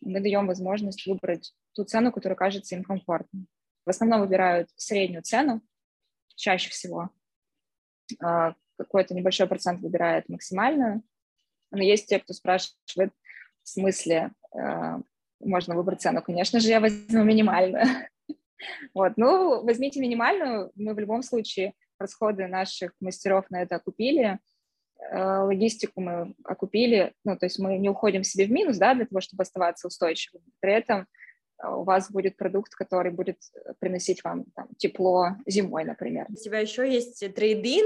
мы 0.00 0.20
даем 0.20 0.46
возможность 0.46 1.06
выбрать 1.06 1.54
ту 1.74 1.84
цену, 1.84 2.12
которая 2.12 2.36
кажется 2.36 2.74
им 2.74 2.84
комфортной. 2.84 3.46
В 3.84 3.90
основном 3.90 4.20
выбирают 4.20 4.68
среднюю 4.76 5.22
цену, 5.22 5.62
чаще 6.34 6.70
всего, 6.70 7.10
а, 8.22 8.54
какой-то 8.78 9.14
небольшой 9.14 9.46
процент 9.46 9.80
выбирает 9.80 10.28
максимальную, 10.28 11.02
но 11.70 11.82
есть 11.82 12.06
те, 12.08 12.18
кто 12.18 12.32
спрашивает, 12.32 13.12
в 13.62 13.68
смысле, 13.68 14.30
э, 14.54 14.98
можно 15.40 15.74
выбрать 15.74 16.00
цену. 16.00 16.22
Конечно 16.22 16.60
же, 16.60 16.68
я 16.68 16.80
возьму 16.80 17.24
минимальную. 17.24 17.84
Вот, 18.94 19.12
ну, 19.18 19.62
возьмите 19.64 20.00
минимальную, 20.00 20.72
мы 20.76 20.94
в 20.94 20.98
любом 20.98 21.22
случае 21.22 21.74
расходы 21.98 22.46
наших 22.46 22.92
мастеров 23.00 23.44
на 23.50 23.60
это 23.60 23.76
окупили, 23.76 24.38
э, 24.98 25.38
логистику 25.40 26.00
мы 26.00 26.34
окупили, 26.42 27.12
ну, 27.22 27.36
то 27.36 27.44
есть 27.44 27.58
мы 27.58 27.76
не 27.76 27.90
уходим 27.90 28.24
себе 28.24 28.46
в 28.46 28.50
минус, 28.50 28.78
да, 28.78 28.94
для 28.94 29.04
того, 29.04 29.20
чтобы 29.20 29.42
оставаться 29.42 29.88
устойчивым. 29.88 30.42
При 30.60 30.72
этом 30.72 31.06
э, 31.62 31.68
у 31.68 31.84
вас 31.84 32.10
будет 32.10 32.38
продукт, 32.38 32.74
который 32.74 33.12
будет 33.12 33.38
приносить 33.78 34.24
вам 34.24 34.46
там, 34.54 34.68
тепло 34.78 35.36
зимой, 35.46 35.84
например. 35.84 36.26
У 36.30 36.34
тебя 36.34 36.60
еще 36.60 36.90
есть 36.90 37.34
трейдин, 37.34 37.84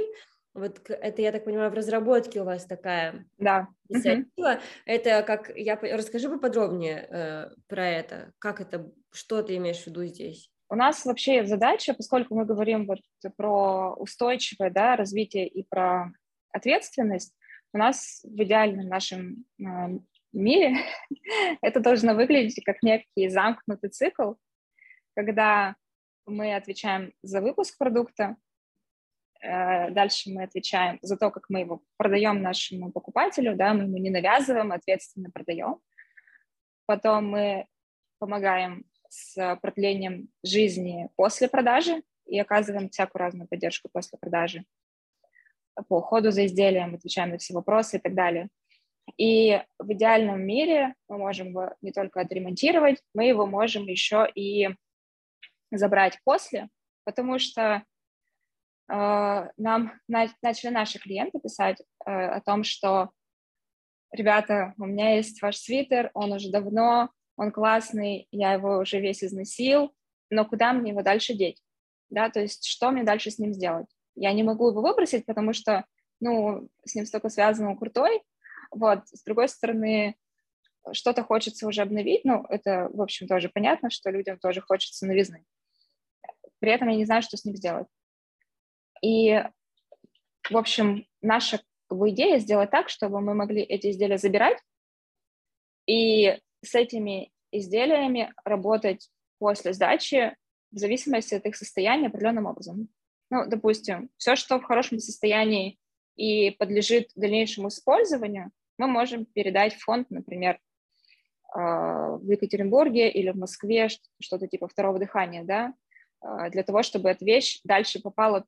вот 0.54 0.80
это, 0.88 1.22
я 1.22 1.32
так 1.32 1.44
понимаю, 1.44 1.70
в 1.70 1.74
разработке 1.74 2.40
у 2.40 2.44
вас 2.44 2.66
такая 2.66 3.24
да. 3.38 3.68
инициатива. 3.88 4.54
Uh-huh. 4.54 4.60
Это 4.84 5.22
как, 5.22 5.52
я 5.56 5.76
расскажи 5.76 6.28
поподробнее 6.28 7.06
э, 7.08 7.50
про 7.68 7.88
это, 7.88 8.32
как 8.38 8.60
это, 8.60 8.90
что 9.12 9.42
ты 9.42 9.56
имеешь 9.56 9.82
в 9.82 9.86
виду 9.86 10.04
здесь? 10.06 10.50
У 10.68 10.74
нас 10.74 11.04
вообще 11.04 11.44
задача, 11.46 11.94
поскольку 11.94 12.34
мы 12.36 12.44
говорим 12.44 12.86
вот 12.86 13.00
про 13.36 13.94
устойчивое 13.94 14.70
да, 14.70 14.96
развитие 14.96 15.48
и 15.48 15.64
про 15.68 16.12
ответственность, 16.52 17.34
у 17.72 17.78
нас 17.78 18.20
в 18.24 18.42
идеальном 18.42 18.86
нашем 18.88 19.44
э, 19.58 19.64
мире 20.32 20.76
это 21.62 21.80
должно 21.80 22.14
выглядеть 22.14 22.64
как 22.64 22.82
некий 22.82 23.28
замкнутый 23.28 23.90
цикл, 23.90 24.34
когда 25.14 25.76
мы 26.26 26.54
отвечаем 26.54 27.12
за 27.22 27.40
выпуск 27.40 27.76
продукта, 27.78 28.36
дальше 29.42 30.30
мы 30.30 30.42
отвечаем 30.42 30.98
за 31.02 31.16
то, 31.16 31.30
как 31.30 31.48
мы 31.48 31.60
его 31.60 31.82
продаем 31.96 32.42
нашему 32.42 32.92
покупателю, 32.92 33.56
да, 33.56 33.72
мы 33.72 33.84
ему 33.84 33.96
не 33.96 34.10
навязываем, 34.10 34.72
ответственно 34.72 35.30
продаем. 35.30 35.80
Потом 36.86 37.30
мы 37.30 37.66
помогаем 38.18 38.84
с 39.08 39.58
продлением 39.62 40.28
жизни 40.44 41.08
после 41.16 41.48
продажи 41.48 42.02
и 42.26 42.38
оказываем 42.38 42.90
всякую 42.90 43.20
разную 43.20 43.48
поддержку 43.48 43.88
после 43.90 44.18
продажи. 44.18 44.64
По 45.88 45.98
уходу 45.98 46.30
за 46.30 46.44
изделием 46.44 46.94
отвечаем 46.94 47.30
на 47.30 47.38
все 47.38 47.54
вопросы 47.54 47.96
и 47.96 48.00
так 48.00 48.14
далее. 48.14 48.48
И 49.16 49.60
в 49.78 49.92
идеальном 49.92 50.42
мире 50.42 50.94
мы 51.08 51.16
можем 51.16 51.48
его 51.48 51.74
не 51.80 51.92
только 51.92 52.20
отремонтировать, 52.20 53.02
мы 53.14 53.24
его 53.24 53.46
можем 53.46 53.84
еще 53.84 54.28
и 54.34 54.68
забрать 55.72 56.20
после, 56.24 56.68
потому 57.04 57.38
что 57.38 57.82
Э, 57.82 57.89
нам 58.92 59.92
начали 60.08 60.70
наши 60.70 60.98
клиенты 60.98 61.38
писать 61.38 61.80
э, 62.04 62.10
о 62.10 62.40
том, 62.40 62.64
что 62.64 63.10
ребята, 64.12 64.74
у 64.78 64.86
меня 64.86 65.16
есть 65.16 65.40
ваш 65.42 65.56
свитер, 65.56 66.10
он 66.14 66.32
уже 66.32 66.50
давно, 66.50 67.10
он 67.36 67.52
классный, 67.52 68.26
я 68.32 68.54
его 68.54 68.78
уже 68.78 69.00
весь 69.00 69.22
износил, 69.22 69.94
но 70.28 70.44
куда 70.44 70.72
мне 70.72 70.90
его 70.90 71.02
дальше 71.02 71.34
деть? 71.34 71.62
Да, 72.08 72.30
то 72.30 72.40
есть 72.40 72.66
что 72.66 72.90
мне 72.90 73.04
дальше 73.04 73.30
с 73.30 73.38
ним 73.38 73.52
сделать? 73.52 73.86
Я 74.16 74.32
не 74.32 74.42
могу 74.42 74.70
его 74.70 74.82
выбросить, 74.82 75.24
потому 75.24 75.52
что, 75.52 75.84
ну, 76.18 76.68
с 76.84 76.94
ним 76.94 77.06
столько 77.06 77.28
связано, 77.28 77.76
крутой. 77.76 78.22
Вот, 78.72 79.06
с 79.08 79.22
другой 79.22 79.48
стороны, 79.48 80.16
что-то 80.92 81.22
хочется 81.22 81.66
уже 81.66 81.82
обновить, 81.82 82.24
ну, 82.24 82.44
это, 82.48 82.88
в 82.92 83.00
общем, 83.00 83.28
тоже 83.28 83.48
понятно, 83.48 83.90
что 83.90 84.10
людям 84.10 84.38
тоже 84.38 84.60
хочется 84.60 85.06
новизны. 85.06 85.44
При 86.58 86.72
этом 86.72 86.88
я 86.88 86.96
не 86.96 87.04
знаю, 87.04 87.22
что 87.22 87.36
с 87.36 87.44
ним 87.44 87.56
сделать. 87.56 87.86
И, 89.02 89.42
в 90.48 90.56
общем, 90.56 91.06
наша 91.22 91.60
как 91.88 91.98
бы, 91.98 92.10
идея 92.10 92.38
сделать 92.38 92.70
так, 92.70 92.88
чтобы 92.88 93.20
мы 93.20 93.34
могли 93.34 93.62
эти 93.62 93.90
изделия 93.90 94.18
забирать 94.18 94.58
и 95.86 96.38
с 96.62 96.74
этими 96.74 97.32
изделиями 97.50 98.32
работать 98.44 99.10
после 99.38 99.72
сдачи 99.72 100.36
в 100.70 100.78
зависимости 100.78 101.34
от 101.34 101.44
их 101.46 101.56
состояния 101.56 102.06
определенным 102.06 102.46
образом. 102.46 102.88
Ну, 103.30 103.46
допустим, 103.46 104.10
все, 104.16 104.36
что 104.36 104.58
в 104.58 104.64
хорошем 104.64 104.98
состоянии 104.98 105.78
и 106.16 106.50
подлежит 106.50 107.10
дальнейшему 107.16 107.68
использованию, 107.68 108.50
мы 108.78 108.86
можем 108.86 109.24
передать 109.24 109.74
в 109.74 109.82
фонд, 109.82 110.10
например, 110.10 110.58
а, 111.52 112.16
в 112.16 112.30
Екатеринбурге 112.30 113.10
или 113.10 113.30
в 113.30 113.36
Москве, 113.36 113.88
что-то 114.20 114.46
типа 114.46 114.68
второго 114.68 114.98
дыхания, 114.98 115.44
да, 115.44 115.74
а, 116.20 116.50
для 116.50 116.62
того, 116.62 116.82
чтобы 116.82 117.08
эта 117.08 117.24
вещь 117.24 117.60
дальше 117.64 118.00
попала 118.00 118.44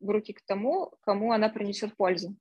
в 0.00 0.10
руки 0.10 0.32
к 0.32 0.42
тому, 0.46 0.92
кому 1.02 1.32
она 1.32 1.48
принесет 1.48 1.96
пользу. 1.96 2.36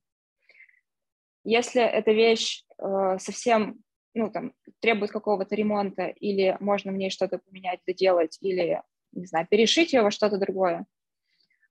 Если 1.43 1.81
эта 1.81 2.11
вещь 2.11 2.63
э, 2.79 3.17
совсем, 3.19 3.83
ну, 4.13 4.31
там, 4.31 4.53
требует 4.79 5.11
какого-то 5.11 5.55
ремонта, 5.55 6.07
или 6.07 6.57
можно 6.59 6.91
в 6.91 6.95
ней 6.95 7.09
что-то 7.09 7.37
поменять, 7.37 7.79
доделать, 7.85 8.37
или, 8.41 8.81
не 9.11 9.25
знаю, 9.25 9.47
перешить 9.47 9.93
ее 9.93 10.01
во 10.01 10.11
что-то 10.11 10.37
другое, 10.37 10.85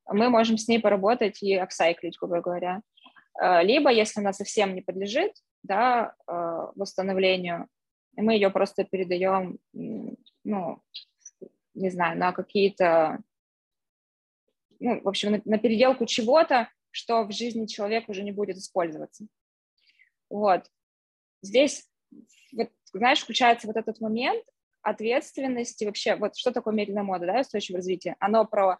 мы 0.06 0.28
можем 0.28 0.58
с 0.58 0.68
ней 0.68 0.78
поработать 0.80 1.42
и 1.42 1.54
апсайклить, 1.54 2.18
грубо 2.18 2.40
говоря. 2.40 2.82
Э, 3.40 3.62
либо, 3.62 3.90
если 3.90 4.20
она 4.20 4.32
совсем 4.32 4.74
не 4.74 4.80
подлежит, 4.80 5.32
да, 5.62 6.14
э, 6.26 6.32
восстановлению, 6.76 7.68
мы 8.16 8.34
ее 8.34 8.50
просто 8.50 8.84
передаем, 8.84 9.58
ну, 9.72 10.82
не 11.74 11.90
знаю, 11.90 12.18
на 12.18 12.32
какие-то 12.32 13.18
ну, 14.84 15.00
в 15.00 15.08
общем, 15.08 15.32
на, 15.32 15.42
на 15.46 15.58
переделку 15.58 16.04
чего-то, 16.04 16.68
что 16.90 17.24
в 17.24 17.32
жизни 17.32 17.64
человека 17.64 18.10
уже 18.10 18.22
не 18.22 18.32
будет 18.32 18.58
использоваться. 18.58 19.26
Вот. 20.28 20.70
Здесь, 21.42 21.88
вот, 22.52 22.68
знаешь, 22.92 23.20
включается 23.20 23.66
вот 23.66 23.76
этот 23.76 24.00
момент 24.00 24.44
ответственности 24.82 25.84
вообще, 25.84 26.16
вот 26.16 26.36
что 26.36 26.52
такое 26.52 26.74
медленная 26.74 27.02
мода, 27.02 27.26
да, 27.26 27.40
устойчивое 27.40 27.78
развитие? 27.78 28.14
Оно 28.20 28.44
про 28.44 28.78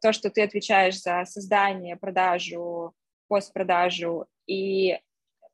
то, 0.00 0.12
что 0.12 0.28
ты 0.28 0.42
отвечаешь 0.42 1.00
за 1.00 1.24
создание, 1.24 1.96
продажу, 1.96 2.92
постпродажу 3.28 4.26
и 4.46 4.98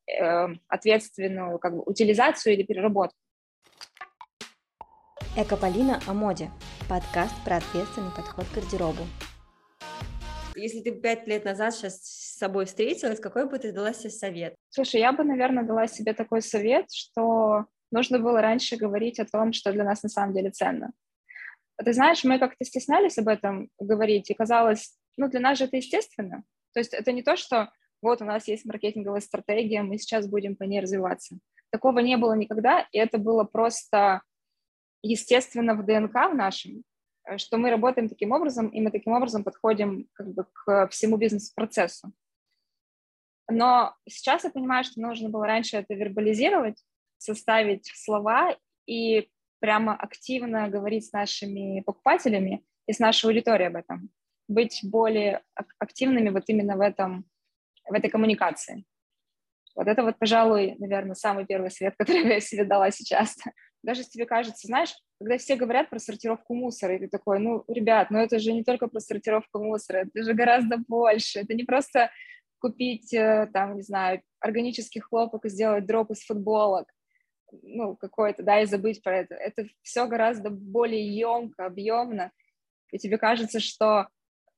э, 0.07 0.49
ответственную 0.69 1.59
как 1.59 1.77
бы 1.77 1.83
утилизацию 1.83 2.55
или 2.55 2.63
переработку. 2.63 3.19
Экополина 5.37 6.01
о 6.07 6.15
моде. 6.15 6.51
Подкаст 6.89 7.35
про 7.45 7.59
ответственный 7.59 8.11
подход 8.17 8.47
к 8.47 8.55
гардеробу 8.55 9.05
если 10.59 10.81
ты 10.81 10.93
пять 10.93 11.27
лет 11.27 11.45
назад 11.45 11.75
сейчас 11.75 12.01
с 12.03 12.39
собой 12.39 12.67
встретилась, 12.67 13.21
какой 13.21 13.49
бы 13.49 13.59
ты 13.59 13.73
дала 13.73 13.93
себе 13.93 14.11
совет? 14.11 14.55
Слушай, 14.69 15.01
я 15.01 15.13
бы, 15.13 15.25
наверное, 15.25 15.65
дала 15.65 15.87
себе 15.87 16.13
такой 16.13 16.43
совет, 16.43 16.91
что 16.91 17.67
нужно 17.91 18.19
было 18.19 18.41
раньше 18.41 18.77
говорить 18.77 19.19
о 19.21 19.27
том, 19.27 19.53
что 19.53 19.73
для 19.73 19.85
нас 19.85 20.03
на 20.03 20.09
самом 20.09 20.35
деле 20.35 20.51
ценно. 20.51 20.93
Ты 21.83 21.93
знаешь, 21.93 22.25
мы 22.25 22.39
как-то 22.39 22.65
стеснялись 22.65 23.19
об 23.19 23.29
этом 23.29 23.71
говорить, 23.79 24.31
и 24.31 24.35
казалось, 24.35 24.97
ну, 25.17 25.29
для 25.29 25.41
нас 25.41 25.59
же 25.59 25.65
это 25.65 25.77
естественно. 25.77 26.43
То 26.75 26.81
есть 26.81 26.93
это 26.93 27.13
не 27.13 27.23
то, 27.23 27.37
что 27.37 27.71
вот 28.03 28.21
у 28.23 28.25
нас 28.25 28.49
есть 28.49 28.65
маркетинговая 28.65 29.21
стратегия, 29.21 29.83
мы 29.83 29.99
сейчас 29.99 30.29
будем 30.29 30.57
по 30.57 30.65
ней 30.65 30.81
развиваться. 30.81 31.39
Такого 31.71 32.01
не 32.01 32.17
было 32.17 32.35
никогда, 32.35 32.87
и 32.93 32.99
это 32.99 33.19
было 33.19 33.45
просто 33.45 34.23
естественно 35.03 35.75
в 35.75 35.85
ДНК 35.85 36.15
в 36.31 36.35
нашем. 36.35 36.83
Э, 37.29 37.39
что 37.39 37.59
мы 37.59 37.71
работаем 37.71 38.09
таким 38.09 38.33
образом, 38.33 38.69
и 38.69 38.81
мы 38.81 38.91
таким 38.91 39.13
образом 39.13 39.45
подходим 39.45 40.09
как 40.15 40.29
бы 40.29 40.47
к 40.53 40.89
всему 40.89 41.17
бизнес-процессу. 41.17 42.13
Но 43.51 43.95
сейчас 44.09 44.45
я 44.45 44.51
понимаю, 44.51 44.85
что 44.85 45.01
нужно 45.01 45.29
было 45.29 45.47
раньше 45.47 45.77
это 45.77 45.95
вербализировать, 45.95 46.83
составить 47.19 47.87
слова 47.95 48.57
и 48.87 49.29
прямо 49.61 49.95
активно 49.95 50.69
говорить 50.69 51.07
с 51.07 51.13
нашими 51.13 51.81
покупателями 51.81 52.65
и 52.87 52.93
с 52.93 52.99
нашей 52.99 53.27
аудиторией 53.27 53.69
об 53.69 53.77
этом, 53.77 54.11
быть 54.49 54.81
более 54.83 55.43
активными 55.79 56.31
вот 56.31 56.45
именно 56.47 56.77
в, 56.77 56.81
этом, 56.81 57.25
в 57.89 57.93
этой 57.93 58.11
коммуникации. 58.11 58.85
Вот 59.75 59.87
это 59.87 60.03
вот, 60.03 60.19
пожалуй, 60.19 60.77
наверное, 60.79 61.15
самый 61.15 61.47
первый 61.47 61.71
совет, 61.71 61.95
который 61.99 62.35
я 62.35 62.41
себе 62.41 62.65
дала 62.65 62.91
сейчас. 62.91 63.37
Даже 63.83 64.01
если 64.01 64.13
тебе 64.13 64.27
кажется, 64.27 64.67
знаешь, 64.67 64.95
когда 65.19 65.39
все 65.39 65.57
говорят 65.57 65.91
про 65.91 65.99
сортировку 65.99 66.55
мусора, 66.55 66.97
и 66.97 66.99
ты 66.99 67.09
такой, 67.09 67.39
ну, 67.39 67.65
ребят, 67.69 68.11
ну 68.11 68.19
это 68.19 68.39
же 68.39 68.53
не 68.53 68.65
только 68.65 68.89
про 68.89 69.01
сортировку 69.01 69.63
мусора, 69.63 69.99
это 69.99 70.23
же 70.23 70.35
гораздо 70.35 70.79
больше. 70.79 71.41
Это 71.41 71.55
не 71.55 71.65
просто 71.65 72.11
купить, 72.59 73.13
э, 73.15 73.49
там, 73.53 73.77
не 73.77 73.83
знаю, 73.83 74.23
органический 74.41 75.01
хлопок 75.01 75.45
и 75.45 75.49
сделать 75.49 75.87
дроп 75.87 76.11
из 76.11 76.25
футболок, 76.25 76.93
ну, 77.63 77.97
какой-то, 77.97 78.43
да, 78.43 78.61
и 78.61 78.67
забыть 78.67 79.03
про 79.03 79.19
это. 79.19 79.35
Это 79.35 79.67
все 79.83 80.07
гораздо 80.07 80.51
более 80.51 81.17
емко, 81.17 81.67
объемно, 81.67 82.33
и 82.91 82.99
тебе 82.99 83.19
кажется, 83.19 83.61
что 83.61 84.09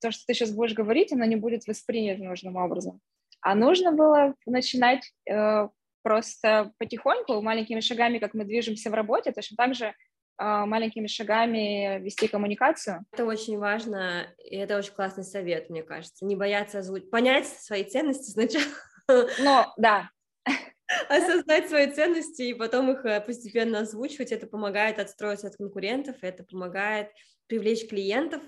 то, 0.01 0.11
что 0.11 0.25
ты 0.27 0.35
сейчас 0.35 0.51
будешь 0.53 0.75
говорить, 0.75 1.13
оно 1.13 1.25
не 1.25 1.37
будет 1.37 1.67
воспринято 1.67 2.23
нужным 2.23 2.57
образом. 2.57 3.01
А 3.43 3.55
нужно 3.55 3.93
было 3.93 4.35
начинать 4.47 5.13
э, 5.29 5.69
просто 6.03 6.73
потихоньку, 6.79 7.41
маленькими 7.43 7.81
шагами, 7.81 8.19
как 8.19 8.35
мы 8.35 8.45
движемся 8.45 8.91
в 8.91 8.95
работе, 8.95 9.33
точно 9.33 9.57
так 9.57 9.75
же 9.75 9.95
а, 10.43 10.65
маленькими 10.65 11.07
шагами 11.07 12.01
вести 12.01 12.27
коммуникацию. 12.27 13.05
Это 13.13 13.27
очень 13.27 13.59
важно, 13.59 14.27
и 14.39 14.57
это 14.57 14.79
очень 14.79 14.95
классный 14.95 15.25
совет, 15.25 15.69
мне 15.69 15.83
кажется. 15.83 16.25
Не 16.25 16.35
бояться 16.35 16.79
озвучить, 16.79 17.11
понять 17.11 17.47
свои 17.47 17.85
ценности 17.85 18.31
сначала. 18.31 18.65
Но, 19.41 19.73
да. 19.77 20.09
Осознать 21.09 21.69
свои 21.69 21.91
ценности 21.91 22.43
и 22.43 22.55
потом 22.55 22.91
их 22.91 23.05
э, 23.05 23.21
постепенно 23.21 23.81
озвучивать. 23.81 24.33
Это 24.33 24.47
помогает 24.47 24.99
отстроиться 24.99 25.49
от 25.49 25.57
конкурентов, 25.57 26.17
это 26.23 26.43
помогает 26.43 27.11
привлечь 27.47 27.87
клиентов, 27.87 28.43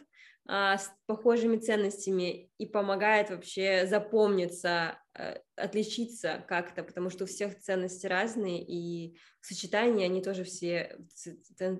с 0.49 0.91
похожими 1.07 1.57
ценностями 1.57 2.51
и 2.59 2.67
помогает 2.67 3.31
вообще 3.31 3.87
запомниться, 3.87 4.99
э, 5.15 5.37
отличиться 5.55 6.45
как-то, 6.49 6.83
потому 6.83 7.11
что 7.11 7.25
у 7.25 7.27
всех 7.29 7.59
ценности 7.61 8.07
разные, 8.07 8.61
и 8.61 9.17
в 9.41 9.47
сочетании 9.47 10.05
они 10.05 10.21
тоже 10.21 10.43
все, 10.43 10.99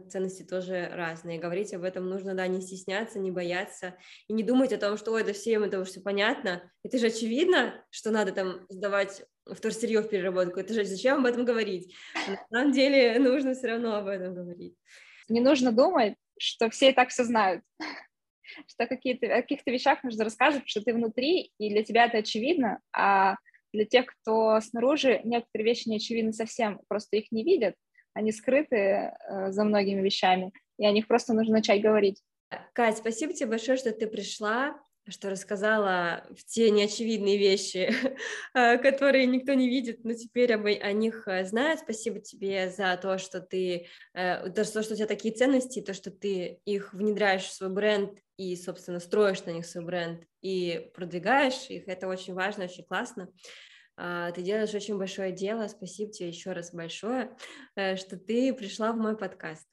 ценности 0.09 0.45
тоже 0.45 0.89
разные. 0.93 1.41
Говорить 1.41 1.75
об 1.75 1.83
этом 1.83 2.09
нужно, 2.09 2.35
да, 2.35 2.47
не 2.47 2.61
стесняться, 2.61 3.19
не 3.19 3.33
бояться, 3.33 3.97
и 4.29 4.33
не 4.33 4.45
думать 4.45 4.73
о 4.73 4.79
том, 4.79 4.97
что, 4.97 5.21
да 5.23 5.33
всем 5.33 5.65
это 5.65 5.85
все 5.85 6.01
понятно, 6.01 6.71
это 6.85 6.99
же 6.99 7.09
очевидно, 7.09 7.85
что 7.91 8.13
надо 8.13 8.31
там 8.31 8.65
сдавать 8.69 9.25
вторсырье 9.45 10.03
в 10.03 10.09
переработку, 10.09 10.61
это 10.61 10.73
же 10.73 10.85
зачем 10.85 11.19
об 11.19 11.27
этом 11.27 11.45
говорить? 11.45 11.93
На 12.29 12.47
самом 12.49 12.73
деле 12.73 13.19
нужно 13.19 13.55
все 13.55 13.67
равно 13.67 13.97
об 13.97 14.07
этом 14.07 14.37
говорить. 14.37 14.77
Не 15.29 15.41
нужно 15.41 15.73
думать, 15.73 16.15
что 16.39 16.71
все 16.71 16.91
и 16.91 16.93
так 16.93 17.09
все 17.09 17.25
знают 17.25 17.65
что 18.67 18.87
какие-то, 18.87 19.27
о 19.27 19.43
каких-то 19.43 19.71
вещах 19.71 20.03
нужно 20.03 20.25
рассказывать, 20.25 20.69
что 20.69 20.83
ты 20.83 20.95
внутри, 20.95 21.53
и 21.59 21.71
для 21.71 21.83
тебя 21.83 22.07
это 22.07 22.19
очевидно, 22.19 22.81
а 22.93 23.37
для 23.73 23.85
тех, 23.85 24.07
кто 24.07 24.61
снаружи, 24.61 25.21
некоторые 25.25 25.67
вещи 25.67 25.89
не 25.89 25.97
очевидны 25.97 26.33
совсем, 26.33 26.81
просто 26.89 27.17
их 27.17 27.33
не 27.33 27.43
видят, 27.45 27.75
они 28.15 28.33
скрыты 28.33 28.77
э, 28.77 29.13
за 29.51 29.65
многими 29.65 30.03
вещами, 30.03 30.53
и 30.79 30.87
о 30.87 30.93
них 30.93 31.07
просто 31.07 31.33
нужно 31.33 31.55
начать 31.55 31.81
говорить. 31.81 32.23
Кать, 32.75 32.99
спасибо 32.99 33.33
тебе 33.33 33.49
большое, 33.49 33.79
что 33.79 33.93
ты 33.93 34.07
пришла 34.07 34.79
что 35.09 35.31
рассказала 35.31 36.25
в 36.31 36.45
те 36.45 36.71
неочевидные 36.71 37.37
вещи, 37.37 37.93
э, 38.55 38.79
которые 38.79 39.27
никто 39.27 39.53
не 39.55 39.69
видит, 39.69 40.05
но 40.05 40.15
теперь 40.15 40.55
об, 40.55 40.67
о 40.67 40.93
них 40.93 41.27
э, 41.27 41.45
знают. 41.45 41.81
Спасибо 41.81 42.21
тебе 42.21 42.71
за 42.71 42.97
то, 42.97 43.19
что 43.19 43.41
ты, 43.41 43.89
э, 44.15 44.51
то, 44.51 44.65
что 44.65 44.81
у 44.81 44.97
тебя 44.97 45.07
такие 45.07 45.35
ценности, 45.35 45.81
то, 45.81 45.93
что 45.93 46.11
ты 46.11 46.61
их 46.65 46.95
внедряешь 46.95 47.43
в 47.43 47.53
свой 47.53 47.71
бренд 47.71 48.19
и, 48.37 48.55
собственно, 48.57 49.01
строишь 49.01 49.45
на 49.45 49.51
них 49.51 49.67
свой 49.67 49.85
бренд 49.85 50.25
и 50.41 50.91
продвигаешь 50.95 51.69
их. 51.69 51.89
Это 51.89 52.07
очень 52.07 52.35
важно, 52.35 52.65
очень 52.65 52.85
классно. 52.85 53.29
А, 53.97 54.31
ты 54.31 54.43
делаешь 54.43 54.75
очень 54.75 54.99
большое 54.99 55.33
дело. 55.33 55.67
Спасибо 55.67 56.13
тебе 56.13 56.29
еще 56.29 56.53
раз 56.53 56.73
большое, 56.73 57.37
что 57.75 58.17
ты 58.17 58.55
пришла 58.55 58.93
в 58.93 58.97
мой 58.97 59.17
подкаст. 59.17 59.67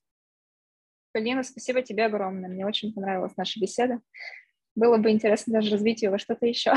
Полина, 1.11 1.43
спасибо 1.43 1.81
тебе 1.81 2.05
огромное. 2.05 2.49
Мне 2.49 2.65
очень 2.65 2.93
понравилась 2.93 3.35
наша 3.37 3.59
беседа 3.59 4.01
было 4.75 4.97
бы 4.97 5.11
интересно 5.11 5.53
даже 5.53 5.71
развить 5.71 6.01
его 6.01 6.17
что-то 6.17 6.45
еще. 6.45 6.73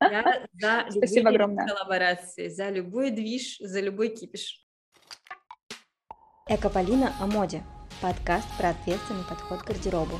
Я 0.00 0.46
за 0.52 0.86
Спасибо 0.90 1.30
огромное. 1.30 1.66
коллаборации, 1.66 2.48
за 2.48 2.68
любой 2.70 3.10
движ, 3.10 3.58
за 3.60 3.80
любой 3.80 4.08
кипиш. 4.08 4.64
Экополина 6.48 7.12
о 7.20 7.26
моде. 7.26 7.62
Подкаст 8.02 8.48
про 8.58 8.70
ответственный 8.70 9.24
подход 9.28 9.62
к 9.62 9.66
гардеробу. 9.66 10.16